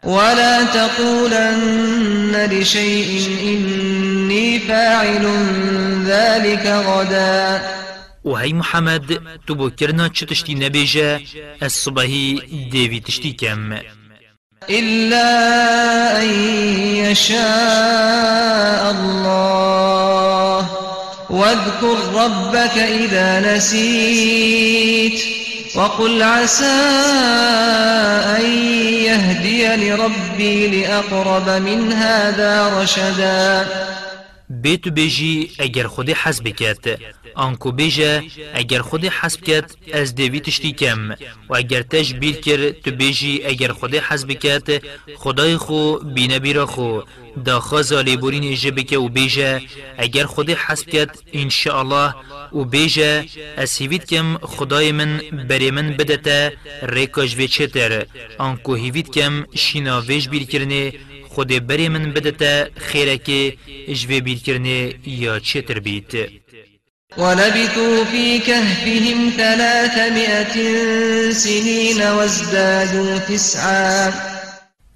ولا 0.05 0.65
تقولن 0.65 2.49
لشيء 2.51 3.29
إني 3.43 4.59
فاعل 4.59 5.27
ذلك 6.07 6.67
غدا. 6.67 7.63
و 8.25 8.37
هی 8.37 8.53
محمد 8.53 9.21
تو 9.47 9.55
بو 9.55 9.71
کرنا 9.71 10.09
چه 10.09 10.27
تشتی 10.27 10.55
نبیجه 10.55 11.21
از 11.61 11.73
صبحی 11.73 12.41
دیوی 12.73 13.01
تشتی 13.01 13.33
کم 13.33 13.79
إلا 14.69 16.23
أن 16.23 16.29
يشاء 16.97 18.91
الله. 18.91 20.67
واذكر 21.31 21.97
ربك 22.15 22.79
إذا 22.79 23.57
نسيت. 23.57 25.50
وقل 25.75 26.23
عسى 26.23 26.65
أن 28.37 28.45
يهديني 29.05 29.95
ربي 29.95 30.67
لأقرب 30.67 31.49
من 31.49 31.93
هذا 31.93 32.69
رشدا. 32.69 33.67
بی 34.51 34.77
تو 34.77 34.91
بیجی 34.91 35.51
اگر 35.59 35.87
خود 35.87 36.11
حسب 36.11 36.49
کت، 36.49 36.85
آنکو 37.35 37.71
بێژە 37.79 38.13
اگر 38.55 38.83
خود 38.83 39.05
حسب 39.05 39.41
کت 39.41 39.69
از 39.93 40.15
دەوی 40.15 40.41
تشتی 40.41 40.73
کم، 40.73 41.11
و 41.49 41.53
اگر 41.55 41.83
تش 41.83 42.15
بیر 42.15 42.37
کرد 42.37 42.81
تو 42.83 42.91
بیجی 42.91 43.43
اگر 43.45 43.73
خود 43.73 43.95
حسب 43.95 44.29
بکات 44.29 44.83
خدای 45.17 45.59
بیرا 46.39 46.67
خو. 46.67 47.01
خۆ 47.01 47.07
داخوازا 47.45 48.03
بورین 48.23 48.45
ێژە 48.55 48.71
بکه 48.79 48.99
و 48.99 49.09
بێژە 49.17 49.53
اگر 49.99 50.27
خود 50.27 50.51
حسب 50.51 50.87
بکات 50.91 51.11
ئینشاءله 51.33 52.15
و 52.53 52.65
از 53.57 53.77
هیوید 53.79 54.05
کم 54.11 54.39
خدای 54.39 54.93
من 54.93 55.21
بری 55.49 55.71
من 55.71 55.97
بدەتە 55.99 56.39
ڕێکۆژ 56.95 57.31
بێ 57.39 57.47
چێتر 57.55 57.93
ئەنکو 58.41 58.73
هیویت 58.83 59.09
کەم 59.17 59.35
بیر 60.33 60.45
کرنه 60.53 60.93
خود 61.35 61.67
بری 61.67 61.89
من 61.89 62.13
بدتا 62.13 62.55
خیرکی 62.79 63.59
اجوه 63.89 64.21
بیر 64.21 64.39
کرنه 64.39 64.95
یا 65.07 65.39
چتر 65.39 65.79
بیت. 65.81 66.13
ولبثوا 67.19 68.05
في 68.05 68.39
كهفهم 68.39 69.31
ثلاثمائة 69.37 70.55
سنين 71.33 72.03
وازدادوا 72.03 73.19
تسعا. 73.19 74.13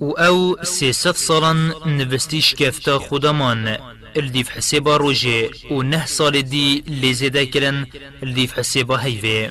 و 0.00 0.10
أو 0.10 0.56
سيست 0.62 1.16
صالان 1.16 1.72
نفستيش 1.86 2.54
كفتا 2.54 2.98
خدامان 2.98 3.78
الديف 4.16 4.48
حسيبا 4.48 4.96
روجي 4.96 5.50
و 5.70 5.82
نه 5.82 6.04
سال 6.06 6.42
دي 6.42 6.84
لزيدا 6.88 7.44
كرن 7.44 7.86
الديف 8.22 8.52
حسيبا 8.52 8.96
هيفي 8.96 9.50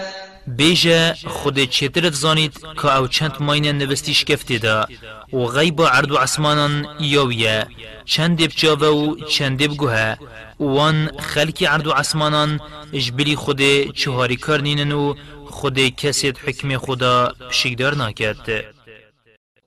بیجه 0.47 1.13
خود 1.27 1.65
چترت 1.65 2.13
زانید 2.13 2.53
که 2.81 2.87
أو 2.87 3.07
چند 3.07 3.33
ماین 3.39 3.77
نوستیش 3.77 4.25
کفته 4.25 4.57
دا 4.57 4.87
و 5.33 5.45
غیب 5.45 5.81
عرض 5.81 6.11
و 6.11 6.15
عسمانان 6.15 6.87
یاویه؟ 6.99 7.65
چند 8.05 8.37
دیب 8.37 8.51
جاوه 8.55 8.87
و 8.87 9.25
چند 9.25 9.57
دیب 9.57 9.73
گوه 9.77 10.15
وان 10.59 11.11
خلکی 11.19 11.65
عرض 11.65 11.87
و 11.87 11.91
عسمانان 11.91 12.59
اجبری 12.93 13.35
خود 13.35 13.61
چهاری 13.91 14.35
کار 14.35 14.61
نینن 14.61 14.91
و 14.91 15.15
خود 15.45 15.79
کسید 15.79 16.37
حکم 16.37 16.77
خدا 16.77 17.33
پشکدار 17.49 17.95
ناکرد. 17.95 18.63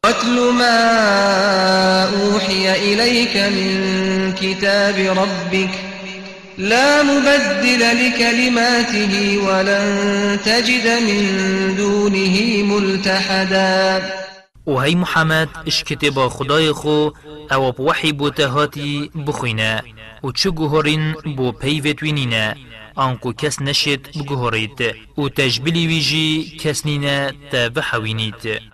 واتل 0.05 0.53
ما 0.53 2.05
أوحي 2.05 2.93
إليك 2.93 3.37
من 3.37 4.33
كتاب 4.33 4.97
ربك 5.19 5.94
لا 6.59 7.03
مبدل 7.03 7.81
لكلماته 7.81 9.39
ولن 9.39 10.39
تجد 10.45 10.87
من 10.87 11.25
دونه 11.77 12.63
ملتحدا. 12.63 14.03
وهي 14.67 14.95
محمد 14.95 15.49
اش 15.67 15.85
كتبا 15.85 16.29
خداي 16.29 16.73
خو 16.73 17.11
أو 17.53 17.73
بوحي 17.73 18.13
بوتهاتي 18.13 19.11
بخوينه 19.15 19.83
و 20.23 20.33
چو 20.33 20.51
گوهرین 20.51 21.15
بو 21.37 21.53
پیوت 21.53 22.03
وینینه 22.03 22.57
آنکو 22.97 23.33
کس 23.33 23.63
نشد 23.63 24.19
بگوهرید. 24.19 24.95
و 25.19 25.29
تجبیلی 25.29 25.87
ویجی 25.87 26.57
کس 26.61 26.87
نینه 26.87 27.33
تا 27.53 27.69
بحوینید. 27.69 28.74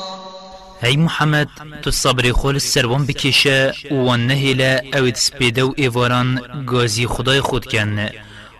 هی 0.83 0.97
محمد 0.97 1.49
تو 1.81 1.91
صبر 1.91 2.31
خول 2.31 2.57
سروان 2.57 3.05
بکشه 3.05 3.73
و 3.91 4.17
نهیله 4.17 4.81
اوید 4.93 5.15
سپیده 5.15 5.63
و 5.63 5.73
ایواران 5.77 6.41
گازی 6.67 7.07
خدای 7.07 7.41
خود 7.41 7.65
کن 7.65 8.09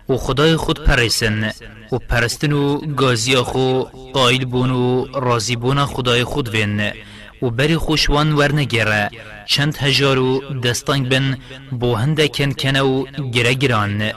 و 0.09 0.17
خدای 0.17 0.55
خود 0.55 0.83
پرسن 0.83 1.51
و 1.91 1.97
پرستن 1.97 2.51
و 2.51 2.77
گازی 2.77 3.35
خو 3.35 3.83
قایل 4.13 4.45
بون 4.45 4.71
و 4.71 5.05
راضی 5.13 5.55
بون 5.55 5.85
خدای 5.85 6.23
خود 6.23 6.49
وین 6.49 6.91
و 7.41 7.49
بری 7.49 7.77
خوشوان 7.77 8.31
ورنگره 8.31 9.09
چند 9.45 9.77
هجار 9.77 10.19
و 10.19 10.39
دستانگ 10.59 11.09
بن 11.09 11.37
بو 11.71 11.95
هنده 11.95 12.27
کن 12.27 12.51
کنه 12.51 12.81
و 12.81 13.05
گره 13.33 13.53
گران 13.53 14.11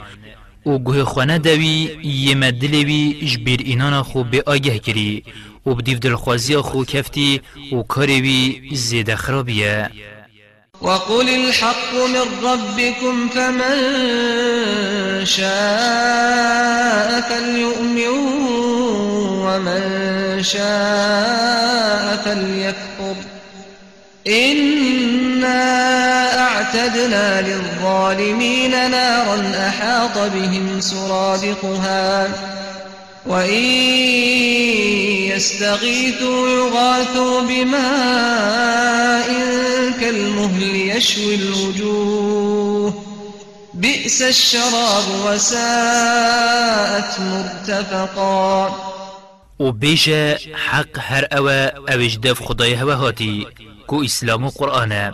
و 0.65 0.77
گوه 0.77 1.03
خانه 1.03 1.37
دوی 1.37 1.97
یه 2.03 2.35
مدلوی 2.35 3.27
جبیر 3.27 3.59
اینانا 3.63 4.03
خو 4.03 4.23
به 4.23 4.43
آگه 4.45 4.79
کری 4.79 5.23
و 5.65 5.75
بدیف 5.75 5.99
دلخوازی 5.99 6.57
خو 6.57 6.85
کفتی 6.85 7.41
و 7.71 7.83
کاروی 7.83 8.69
زیده 8.73 9.15
خرابیه 9.15 9.89
وقل 10.81 11.29
الحق 11.29 11.93
من 11.93 12.27
ربكم 12.43 13.29
فمن 13.29 13.77
شاء 15.25 17.21
فليؤمن 17.21 18.07
ومن 19.45 20.43
شاء 20.43 22.15
فليكفر. 22.25 23.15
إنا 24.27 25.63
أعتدنا 26.39 27.41
للظالمين 27.41 28.71
نارا 28.91 29.67
أحاط 29.67 30.17
بهم 30.17 30.79
سرادقها. 30.79 32.27
وإن 33.27 33.63
يستغيثوا 35.33 36.49
يغاثوا 36.49 37.41
بماء 37.41 39.29
كالمهل 39.99 40.75
يشوي 40.75 41.35
الوجوه. 41.35 43.03
بئس 43.73 44.21
الشراب 44.21 45.03
وساءت 45.25 47.19
مرتفقا. 47.19 48.75
و 49.59 49.71
بیجه 49.71 50.39
حق 50.53 50.99
هر 50.99 51.27
اوه 51.31 51.71
اوش 51.89 52.17
دف 52.17 52.41
خدای 52.41 52.73
هوا 52.73 52.93
هاتی 52.93 53.47
کو 53.87 54.01
اسلام 54.01 54.45
و 54.45 54.49
قرآنة. 54.49 55.13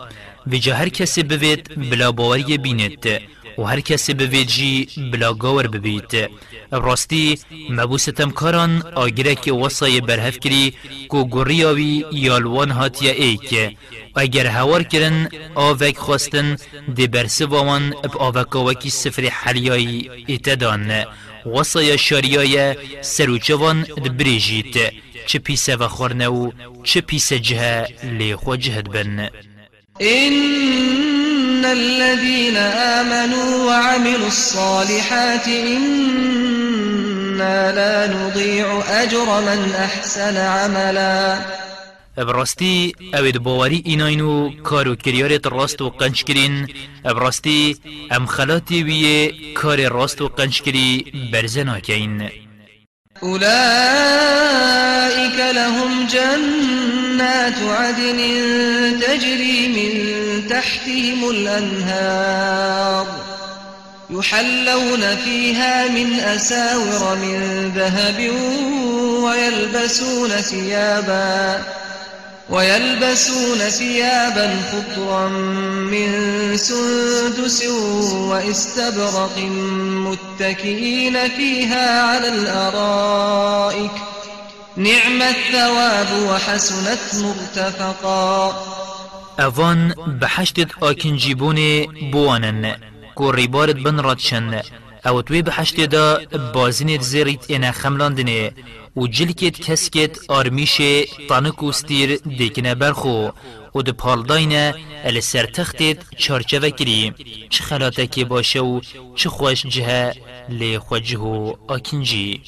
بجه 0.52 0.74
هر 0.74 0.89
کسی 0.89 1.24
بوید 1.24 1.89
بلا 1.89 2.12
باوری 2.12 2.58
بینید 2.58 3.21
و 3.58 3.64
هر 3.64 3.80
کسی 3.80 4.14
بوید 4.14 4.48
جی 4.48 4.88
بلا 5.12 5.34
گاور 5.34 5.68
ببید 5.68 6.30
راستی 6.72 7.40
مبوستم 7.70 8.32
کاران 8.32 8.84
آگره 8.96 9.36
که 9.36 9.52
وصای 9.54 10.02
برهف 10.02 10.40
کری 10.40 10.74
کو 11.10 11.28
گریاوی 11.32 12.06
یالوان 12.12 12.72
هاتیا 12.72 13.12
ایک. 13.12 13.78
اگر 14.16 14.48
هوار 14.48 14.84
کرن 14.84 15.30
آوک 15.56 15.98
خواستن 15.98 16.58
دی 16.96 17.08
برسه 17.08 17.46
وامان 17.46 17.94
اب 18.04 18.18
آوکاوکی 18.18 18.90
سفر 18.90 19.24
حلیایی 19.24 20.10
اتدان 20.30 21.06
وصای 21.46 21.98
شاریای 21.98 22.76
سروچوان 23.02 23.82
دبریجیت 23.82 24.94
چه 25.28 25.40
پیسه 25.40 25.76
و 25.76 25.88
خورنه 25.88 26.28
و 26.28 26.52
چه 26.84 27.02
پیسه 27.02 27.40
جه 27.40 27.88
لی 28.04 28.36
خو 28.36 28.56
جهد 28.56 28.92
بن. 28.92 29.30
إن 31.62 31.67
الذين 31.67 32.58
آمنوا 32.58 33.65
وعملوا 33.65 34.28
الصالحات 34.28 35.47
إنا 35.47 36.91
لا 37.71 38.13
نضيع 38.13 38.84
أجر 38.89 39.41
من 39.41 39.76
أحسن 39.76 40.38
عملا. 40.38 41.38
ابراستی 42.17 42.93
اوید 43.13 43.38
باوری 43.38 43.82
ایناینو 43.86 44.50
کارو 44.63 44.95
کریارت 44.95 45.47
راست 45.47 45.82
و 45.82 45.89
قنچ 45.89 46.24
کرین. 46.24 46.67
ابراستی 47.06 47.76
ام 48.12 48.26
خلاتی 48.26 48.84
ویه 48.84 49.34
کار 49.54 49.89
راست 49.89 50.21
و 50.21 50.28
قنچ 50.28 50.62
کری 50.62 51.06
أولئك 53.24 55.39
لهم 55.56 56.08
جنات 56.08 57.62
عدن 57.62 58.19
تجري 59.02 59.67
من 59.67 59.81
تحتهم 60.62 61.30
الأنهار 61.30 63.08
يحلون 64.10 65.15
فيها 65.15 65.88
من 65.88 66.13
أساور 66.13 67.15
من 67.15 67.71
ذهب 67.76 68.30
ويلبسون 69.24 70.30
ثيابا 70.30 71.63
ويلبسون 72.50 73.60
ثيابا 73.60 74.56
خضرا 74.71 75.28
من 75.91 76.12
سندس 76.58 77.65
واستبرق 78.13 79.38
متكئين 80.08 81.30
فيها 81.30 82.04
على 82.04 82.28
الأرائك 82.28 83.91
نعم 84.76 85.21
الثواب 85.21 86.08
وحسنت 86.28 87.00
مرتفقا 87.15 88.82
اوان 89.41 89.93
بحشتت 90.21 90.84
آکنجیبون 90.84 91.60
بوانن 92.12 92.75
کو 93.15 93.32
ریبارت 93.32 93.75
بن 93.75 93.97
رادشن 93.99 94.62
او 95.06 95.21
توی 95.21 95.41
بحشت 95.41 95.86
دا 95.86 96.21
بازینت 96.54 97.01
زیریت 97.01 97.43
اینا 97.51 97.71
خملاندنه 97.71 98.51
و 98.97 99.08
جلکت 99.08 99.62
کسکت 99.62 100.17
آرمیش 100.27 100.82
تانک 101.30 101.63
و 101.63 101.71
ستیر 101.71 102.15
دیکنه 102.15 102.75
برخو 102.75 103.30
و 103.75 103.82
ده 103.82 103.91
پالداینه 103.91 104.75
ال 105.06 105.19
سرتختت 105.19 105.97
چارچه 106.17 106.60
وکری 106.60 107.13
چه 107.49 107.63
خلاته 107.63 108.23
باشه 108.25 108.60
و 108.60 108.82
چه 109.15 109.30
خوش 109.30 109.65
جهه 109.65 110.13
لی 110.49 110.80
خوجه 110.80 111.19
آکنجی 111.67 112.41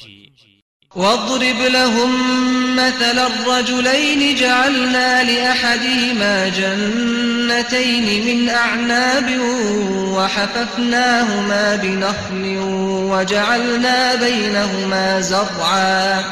واضرب 0.96 1.60
لهم 1.72 2.10
مثل 2.76 3.18
الرجلين 3.18 4.34
جعلنا 4.34 5.22
لأحدهما 5.22 6.48
جنتين 6.48 8.24
من 8.26 8.48
أعناب 8.48 9.40
وحففناهما 10.16 11.76
بنخل 11.76 12.56
وجعلنا 13.10 14.14
بينهما 14.14 15.20
زرعا. 15.20 16.24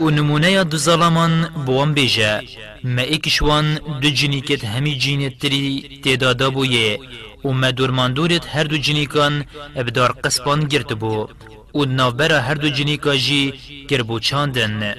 و 0.00 0.10
نمونه 0.10 0.62
دو 0.62 0.76
ظلمان 0.76 1.48
بوان 1.66 1.94
بیجه 1.94 2.42
ما 2.84 3.02
ایکشوان 3.02 3.78
دو 4.02 4.10
جنیکت 4.10 4.64
همی 4.64 4.98
جینت 4.98 5.38
تری 5.38 6.00
تدادا 6.04 6.50
بویه 6.50 6.98
و 7.44 7.52
ما 7.52 7.70
دورماندورت 7.70 8.46
هر 8.56 8.64
دو 8.64 8.76
جنیکان 8.76 9.44
ابدار 9.76 10.12
قسپان 10.24 10.64
گرد 10.64 10.98
بو. 10.98 11.28
و 11.74 11.84
نافبرا 11.84 12.40
هر 12.40 12.54
دو 12.54 12.68
جنیکا 12.68 13.16
جی 13.16 13.52
کربو 13.90 14.18
چاندن. 14.18 14.94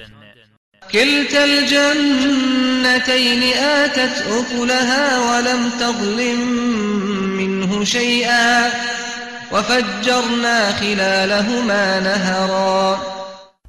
كلتا 0.92 1.44
الجنتين 1.44 3.44
آتت 3.84 4.16
أكلها 4.38 5.06
ولم 5.28 5.62
تظلم 5.80 6.40
منه 7.38 7.86
شيئا 7.86 8.70
وفجرنا 9.52 10.72
خلالهما 10.72 12.00
نهرا. 12.00 12.98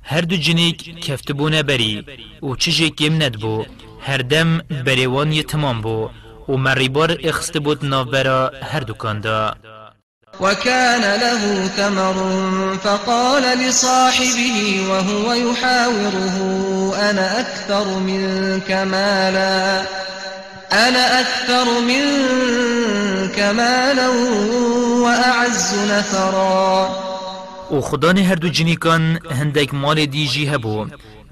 هر 0.02 0.20
دو 0.20 0.36
جنیک 0.36 1.06
کفتبونه 1.06 1.62
بری 1.62 2.04
و 2.42 2.56
چجه 2.56 2.90
کم 2.90 3.22
ندبو. 3.22 3.64
هر 4.00 4.18
دم 4.18 4.58
بریوان 4.58 5.32
یه 5.32 5.42
تمام 5.42 5.80
بو 5.80 6.10
و 6.48 6.56
مریبار 6.56 7.18
اخست 7.24 7.58
بود 7.58 7.84
نافبرا 7.84 8.52
هر 8.62 8.80
دکان 8.80 9.20
دا 9.20 9.54
وكان 10.40 11.20
له 11.20 11.66
ثمر 11.66 12.16
فقال 12.84 13.58
لصاحبه 13.58 14.86
وهو 14.90 15.32
يحاوره 15.32 16.36
أنا 17.10 17.40
أكثر 17.40 17.98
منك 17.98 18.70
مالا؟ 18.70 19.82
أنا 20.72 21.20
أكثر 21.20 21.80
منك 21.80 23.38
مالا 23.38 24.08
وأعز 25.04 25.74
نفرا؟ 25.90 26.88
و 27.70 27.80
خدان 27.80 28.18
هر 28.18 28.34
دو 28.34 28.48
جنیکان 28.48 29.18
هندک 29.30 29.74
مال 29.74 30.06
دیجی 30.06 30.46
هبو. 30.46 30.86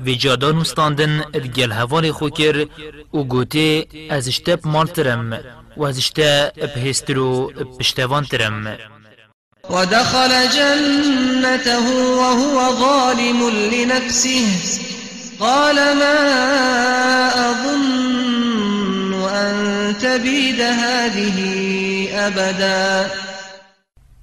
و 0.06 0.10
جادان 0.10 0.60
استاندن 0.60 1.24
ادگل 1.34 1.72
هوال 1.72 2.12
خوکر 2.12 2.66
و 3.14 3.24
گوته 3.24 3.86
از 4.10 4.28
اشتب 4.28 4.58
مال 4.64 4.86
ترم. 4.86 5.40
و 5.80 5.84
از 5.84 5.98
اشتب 5.98 6.52
بهسترو 6.74 7.52
پشتوان 7.78 8.24
ترم 8.24 8.78
ودخل 9.70 10.46
جنته 10.46 11.78
وهو 12.20 12.76
ظالم 12.78 13.48
لنفسه. 13.72 14.46
قال 15.40 15.76
ما 15.76 16.18
أظن 17.50 19.12
أن 19.14 19.54
تبيد 19.98 20.60
هذه 20.60 21.36
أبدا. 22.12 23.10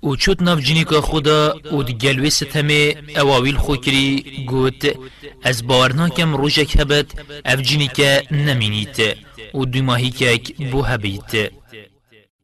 و 0.03 0.15
چوت 0.15 0.41
ناف 0.41 0.59
جنیکا 0.59 1.01
خدا 1.01 1.55
و 1.71 1.83
دگلوی 1.83 2.29
ستمه 2.29 2.95
اواویل 3.15 3.57
خوکری 3.57 4.45
گوت 4.47 4.95
از 5.43 5.67
باورناکم 5.67 6.35
روژک 6.35 6.75
هبت 6.79 7.05
اف 7.45 7.61
جنیکا 7.61 8.21
نمینیت. 8.31 9.26
و 9.57 9.65
دو 9.65 9.83
ماهی 9.83 10.09
کک 10.09 10.69
بو 10.71 10.81
هبیت 10.81 11.51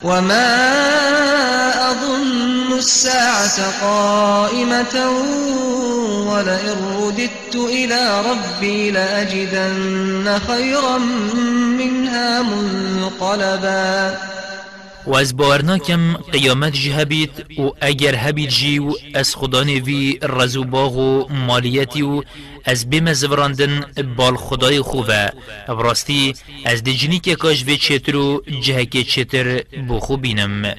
وما 0.04 0.54
أظن 1.92 2.74
الساعة 2.74 3.82
قائمة 3.82 5.10
ولئن 6.28 6.78
رددت 7.00 7.56
إلى 7.56 8.22
ربي 8.22 8.92
لأجدن 8.92 10.40
خيرا 10.48 10.98
منها 11.78 12.42
منقلبا 12.42 14.18
و 15.08 15.16
از 15.16 15.38
باورناکم 15.38 16.14
قیامت 16.14 16.74
جی 16.74 16.92
هبید 16.92 17.60
و 17.60 17.72
اگر 17.82 18.16
هبید 18.16 18.50
جی 18.50 18.80
و 18.80 18.94
از 19.14 19.36
خدا 19.36 19.64
نوی 19.64 20.20
رزو 20.22 20.64
باغ 20.64 20.98
و 20.98 21.28
مالیتی 21.30 22.02
و 22.02 22.24
از 22.66 22.90
بیم 22.90 23.14
زوراندن 23.14 23.86
بال 24.18 24.36
خدای 24.36 24.82
خوبه. 24.82 25.34
براستی 25.68 26.34
از 26.66 26.84
دجنی 26.84 27.20
که 27.20 27.36
کاش 27.36 27.64
به 27.64 27.78
چتر 27.78 28.16
و 28.16 28.44
جهک 28.62 29.08
چتر 29.08 29.64
بخو 29.90 30.18
بینم. 30.18 30.76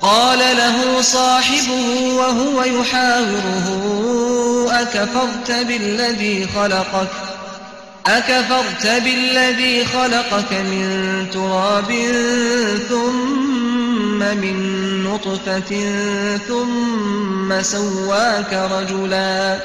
قال 0.00 0.38
له 0.38 1.02
صاحبه 1.02 1.70
وهو 2.18 2.64
يحاوره 2.64 3.66
أكفرت 4.82 5.50
بالذي 5.50 6.46
خلقك؟ 6.46 7.43
أكفرت 8.06 8.86
بالذي 8.86 9.84
خلقك 9.84 10.52
من 10.52 11.26
تراب 11.32 11.90
ثم 12.88 14.18
من 14.18 14.56
نطفة 15.04 15.70
ثم 16.48 17.62
سواك 17.62 18.52
رجلا. 18.52 19.60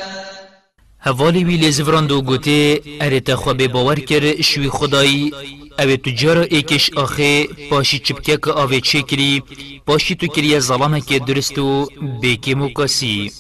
هوالی 1.02 1.44
وی 1.44 1.58
لزفراند 1.58 2.12
و 2.12 2.22
گوته 2.22 2.82
اره 3.02 3.20
تخواب 3.20 3.68
باور 3.68 4.00
کر 4.00 4.42
شوی 4.42 4.70
خدایی 4.70 5.32
اوه 5.80 5.98
تجارا 5.98 6.42
ایکش 6.42 6.90
آخه 6.94 7.48
پاشی 7.70 8.00
چپکه 8.00 8.38
که 8.38 8.52
آوه 8.52 8.80
چه 8.80 9.02
کری 9.02 9.44
پاشی 9.88 10.16
تو 10.16 10.28
کری 10.28 10.60
ظلامه 10.60 11.02
که 11.02 11.20
درست 11.20 11.60
و 11.60 11.88
بیکی 12.22 12.54
مکاسی 12.54 13.32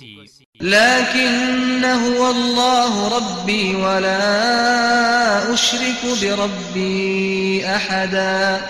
لكن 0.61 1.85
هو 1.85 2.31
الله 2.31 3.17
ربي 3.17 3.75
ولا 3.75 5.53
أشرك 5.53 6.01
بربي 6.21 7.65
أحدا. 7.65 8.61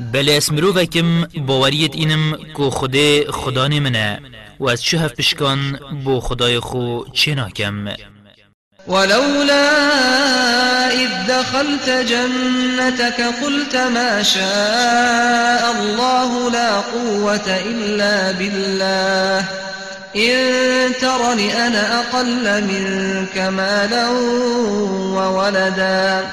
بل 0.00 0.28
اسمرو 0.28 0.72
وکم 0.76 1.24
باوریت 1.36 1.94
اینم 1.94 2.38
کو 2.54 2.70
خدا 2.70 3.32
خدان 3.32 3.78
منه 3.78 4.20
و 4.60 4.68
از 4.68 4.84
شهف 4.84 5.12
پشکان 5.12 5.78
بو 6.04 6.20
خدای 6.20 6.60
خو 6.60 7.04
ولولا 8.88 9.70
إذ 10.90 11.10
دخلت 11.28 11.88
جنتك 11.88 13.20
قلت 13.20 13.76
ما 13.76 14.22
شاء 14.22 15.72
الله 15.80 16.50
لا 16.50 16.80
قوة 16.80 17.58
إلا 17.66 18.32
بالله. 18.32 19.69
إن 20.16 20.92
ترني 21.00 21.52
أنا 21.66 22.00
أقل 22.00 22.64
منك 22.64 23.38
مالا 23.38 24.08
وولدا. 25.14 26.26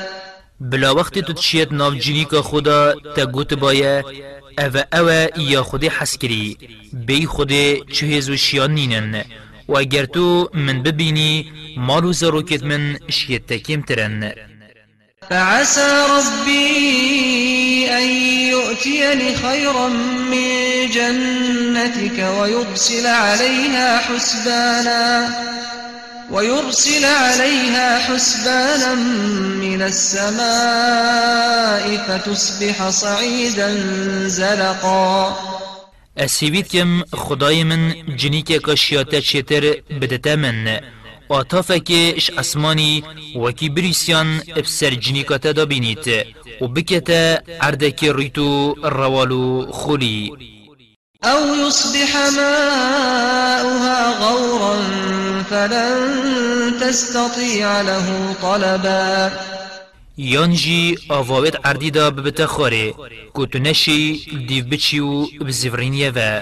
بلا 0.60 0.90
وقت 0.92 1.20
تو 1.20 1.34
تشيت 1.34 1.72
ناف 1.72 1.94
جنيك 1.94 2.36
خدا 2.36 2.94
تگوت 3.16 3.54
بايه 3.54 4.06
او 4.60 4.84
او 4.94 5.10
یا 5.38 5.63
خودی 5.63 5.88
حس 5.88 6.18
کری. 6.18 6.58
بی 6.94 7.26
خودی 7.26 7.84
چه 7.92 8.36
شیان 8.36 8.74
نینن. 8.74 9.24
و 9.68 9.78
اگر 9.78 10.06
تو 10.06 10.50
من 10.54 10.84
ببینی 10.84 11.52
مالو 11.78 12.13
زروکت 12.13 12.63
من 12.63 13.00
شیت 13.10 13.48
تکیم 13.48 13.82
ترن. 13.82 14.34
فعسى 15.30 16.06
ربي 16.10 17.88
أن 17.92 18.08
يؤتيني 18.52 19.36
خيرا 19.36 19.88
من 20.32 20.90
جنتك 20.90 22.20
ويرسل 22.40 23.08
عليها 23.08 23.98
حسبانا 23.98 25.30
ويرسل 26.32 27.06
عليها 27.06 28.00
حسبانا 28.00 28.96
من 29.62 29.82
السماء 29.82 30.38
فتصبح 32.08 32.90
صعيدا 32.90 33.76
زلقا. 34.28 35.38
اسیوید 36.18 36.68
کم 36.68 37.04
خدای 37.13 37.63
من 37.63 37.94
جنی 38.16 38.42
که 38.42 38.60
کشیاتا 38.60 39.20
چیتر 39.20 39.74
آتافك 41.32 41.92
اش 41.92 42.32
اسماني 42.32 43.04
وكي 43.36 43.70
بريسيان 43.70 44.42
ابسر 44.50 44.94
جنيكاتا 44.94 45.52
دا 45.52 45.63
بينيت 45.63 46.06
وبكتا 46.62 47.42
عردك 47.62 48.04
ريتو 48.04 48.76
الروالو 48.84 49.72
خولي 49.72 50.32
أو 51.24 51.68
يصبح 51.68 52.16
ماؤها 52.16 54.20
غورا 54.20 54.76
فلن 55.50 56.80
تستطيع 56.82 57.82
له 57.82 58.36
طلبا. 58.42 59.32
يانجي 60.18 60.98
آواوت 61.12 61.66
عردي 61.66 61.90
دا 61.90 62.10
ببتا 62.10 62.46
خوري 62.46 62.94
كوتو 63.34 63.60
نشي 63.60 64.13
ديف 64.48 64.66
بچيو 64.66 65.30
بزفرينيا 65.42 66.13
و 66.16 66.42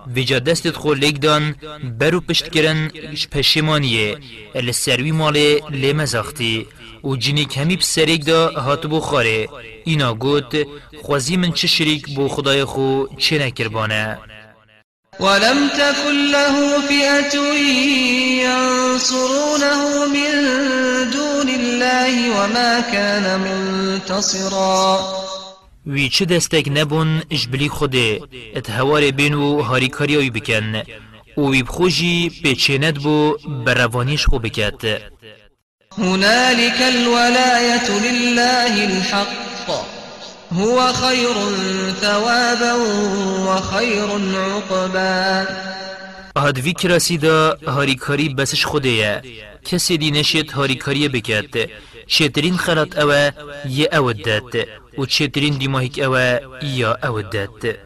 ویجا 0.07 0.39
دستت 0.39 0.75
خو 0.77 0.93
لیک 0.93 1.21
دان 1.21 1.55
برو 1.99 2.21
پشت 2.21 2.51
کرن 2.51 2.91
پشیمانیه 3.31 4.17
السروی 4.55 5.11
ماله 5.11 5.61
لی 5.69 5.93
مزاختی 5.93 6.67
و 7.03 7.15
جنیک 7.15 7.57
همی 7.57 7.77
بسریک 7.77 8.25
دا 8.25 8.49
هات 8.49 8.87
بو 8.87 8.99
خاره. 8.99 9.47
اینا 9.85 10.13
گوت 10.13 10.67
خوازی 11.01 11.37
من 11.37 11.51
چه 11.51 11.67
شریک 11.67 12.15
بو 12.15 12.27
خدای 12.27 12.63
خو 12.63 13.05
چه 13.17 13.39
نکربانه. 13.39 14.19
ولم 15.19 15.69
تكن 15.69 16.31
له 16.31 16.79
فئة 16.87 17.35
ينصرونه 18.45 20.05
من 20.05 20.33
دون 21.11 21.49
الله 21.49 22.13
وما 22.37 22.81
كان 22.81 23.39
منتصرا. 23.39 24.99
وی 25.85 26.09
چه 26.09 26.25
دستک 26.25 26.67
نبون 26.75 27.21
جبلی 27.29 27.69
خوده. 27.69 28.19
ات 28.55 28.69
هوار 28.69 29.11
بین 29.11 29.33
و 29.33 29.61
هاری 29.61 29.87
کاریایی 29.87 30.29
بکن. 30.29 30.81
و 31.37 31.41
وی 31.41 31.63
بخوشی 31.63 32.29
پیچیند 32.43 32.99
بو 32.99 33.37
بروانیش 33.65 34.25
خو 34.25 34.39
بکد 34.39 35.01
هنالك 35.97 36.81
الولاية 36.81 37.89
لله 38.05 38.83
الحق. 38.83 39.71
هو 40.51 40.93
خير 40.93 41.35
ثوابا 42.01 42.73
وخير 43.47 44.09
عقبا. 44.35 45.47
هاد 46.37 46.59
وی 46.59 46.73
کراسی 46.73 47.17
دا 47.17 47.57
هاری 47.67 47.95
کاری 47.95 48.29
بسش 48.29 48.65
خوده 48.65 48.89
یه. 48.89 49.21
کسی 49.65 49.97
دی 49.97 50.11
نشید 50.11 50.51
هاری 50.51 50.75
کاری 50.75 51.07
بکد 51.07 51.69
چترین 52.07 52.57
خلط 52.57 52.97
اوه 52.97 53.31
یه 53.69 53.89
اودد 53.93 54.80
و 54.97 55.05
چترین 55.05 55.57
دیماهیک 55.57 55.99
اوه 55.99 56.39
یا 56.63 56.97
اودد 57.03 57.77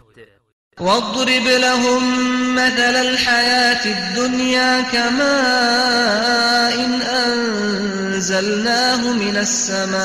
واضرب 0.80 1.48
لهم 1.48 2.26
مثل 2.56 2.96
الحياة 2.96 3.86
الدنيا 3.86 4.82
كماء 4.82 6.86
إن 6.86 7.02
أنزلناه 7.02 9.13
من 9.13 9.38
السماء 9.38 9.96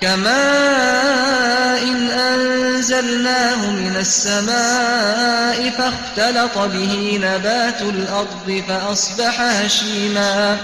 كماء 0.00 1.82
إن 1.82 2.10
أنزلناه 2.10 3.70
من 3.70 3.96
السماء 3.96 5.70
فاختلط 5.70 6.58
به 6.58 7.20
نبات 7.22 7.82
الأرض 7.82 8.62
فأصبح 8.68 9.40
هشيماً. 9.40 10.58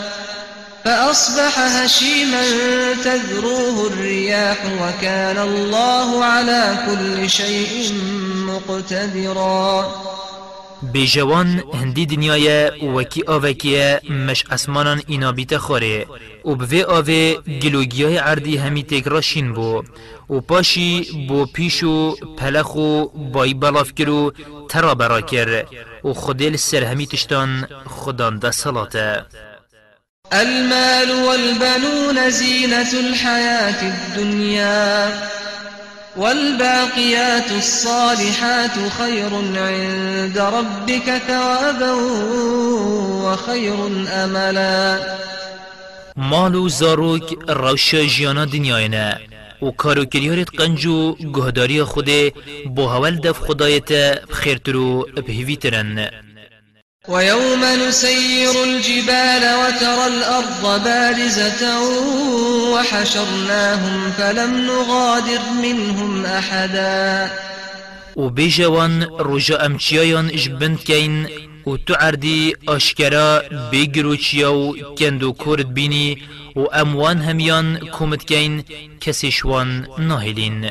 فأصبح 0.85 1.59
هشيما 1.59 2.43
تذروه 3.05 3.87
الرياح 3.87 4.59
وكان 4.83 5.39
الله 5.39 6.25
على 6.25 6.79
كل 6.87 7.31
شيء 7.31 7.93
مقتدرا. 8.47 9.85
بجوان 10.95 11.63
هندی 11.75 12.07
دنیای 12.07 12.71
وکی 12.83 13.23
آوکیه 13.29 14.01
مش 14.11 14.45
اسمانان 14.51 15.03
اینا 15.07 15.33
بیت 15.33 15.57
خوره. 15.57 16.07
و 16.45 16.55
به 16.55 16.87
آوه 16.87 17.35
گلوگیای 17.35 18.17
عردی 18.17 18.57
همی 18.57 18.83
تکراشین 18.83 19.53
بو. 19.53 19.83
و 20.31 20.41
پاشی 20.41 21.27
بو 21.29 21.47
پیشو 21.47 22.17
پلخو 22.39 23.09
بای 23.09 23.55
بلاف 23.55 23.93
کرو 23.95 24.33
ترا 24.69 24.95
برا 24.95 25.21
سر 26.57 26.85
همی 26.85 27.07
تشتان 27.07 27.69
خدان 27.87 28.39
ده 28.39 28.51
صلاته 28.51 29.25
المال 30.33 31.11
والبنون 31.11 32.31
زينة 32.31 32.93
الحياة 32.93 33.83
الدنيا 33.83 35.21
والباقيات 36.17 37.51
الصالحات 37.51 38.71
خير 38.99 39.31
عند 39.57 40.39
ربك 40.39 41.23
ثوابا 41.29 41.93
وخير 43.25 43.87
أملا. 44.09 45.17
مالو 46.17 46.69
زاروك 46.69 47.51
روش 47.51 47.97
جيانا 47.97 48.45
دنيانا 48.45 49.19
و 49.63 49.71
کارو 49.71 50.05
کریارت 50.05 50.51
قنجو 50.57 51.15
گهداری 51.15 51.85
خوده 51.85 52.33
بو 52.67 52.87
هول 52.87 53.17
دف 53.17 53.39
خدایت 53.39 53.93
بخیرترو 54.31 55.07
بهویترن 55.27 56.24
ويوم 57.09 57.65
نسير 57.65 58.65
الجبال 58.65 59.43
وترى 59.61 60.07
الأرض 60.07 60.85
بارزة 60.85 61.63
وحشرناهم 62.73 64.11
فلم 64.11 64.67
نغادر 64.67 65.41
منهم 65.63 66.27
أحدا. 66.27 67.31
و 68.17 68.29
بيجوان 68.29 69.03
رجا 69.21 69.67
امچيايان 69.67 70.29
اجبند 70.29 70.79
كين 70.79 71.29
و 71.67 71.77
تو 71.77 71.95
عردي 71.95 72.57
أشكرا 72.69 73.43
بيگرو 73.71 74.15
چياو 74.15 74.77
كندو 74.99 75.33
كورد 75.33 75.75
بيني 75.75 76.23
و 76.57 76.65
اموان 76.65 77.23
هميان 77.23 77.79
كومت 77.79 78.23
كين 78.23 78.65
كسيشوان 79.01 79.87
ناهلين. 79.99 80.71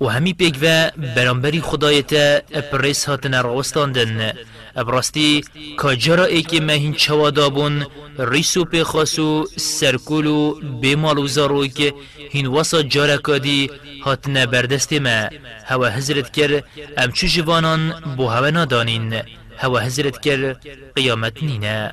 و 0.00 0.06
همی 0.06 0.32
پیگ 0.32 0.56
و 0.62 0.90
برانبری 1.16 1.60
خدایت 1.60 2.12
اپریس 2.54 3.04
هاتن 3.04 3.34
روستاندن 3.34 4.32
ابراستی 4.76 5.44
کاجرا 5.76 6.24
ایک 6.24 6.62
مهین 6.62 6.94
چوادابون 6.94 7.86
ریسو 8.18 8.64
پی 8.64 8.82
خاصو 8.82 9.46
سرکولو 9.56 10.54
بیمالو 10.80 11.26
زاروک 11.26 11.94
هین 12.30 12.46
واسا 12.46 12.82
جارکادی 12.82 13.70
هاتن 14.04 14.46
بردست 14.46 14.92
ما. 14.92 15.28
هوا 15.64 15.88
هزرت 15.88 16.32
کر 16.32 16.62
ام 16.96 17.10
چو 17.12 17.26
جوانان 17.26 17.82
بو 18.16 18.28
هوا 18.28 18.50
نادانین. 18.50 19.22
هوا 19.58 19.78
هزرت 19.78 20.20
کر 20.20 20.56
قیامت 20.96 21.42
نینه. 21.42 21.92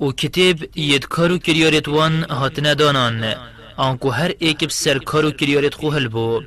و 0.00 0.12
کتاب 0.12 0.76
ید 0.76 1.04
کارو 1.06 1.38
کریارت 1.38 1.88
وان 1.88 2.24
هاتنه 2.30 2.74
دانان. 2.74 3.34
آنکو 3.76 4.10
هر 4.10 4.32
ایک 4.38 4.72
سر 4.72 4.98
کارو 4.98 5.30
کریارت 5.30 5.74
خو 5.74 5.90
هل 5.90 6.08
بو. 6.08 6.42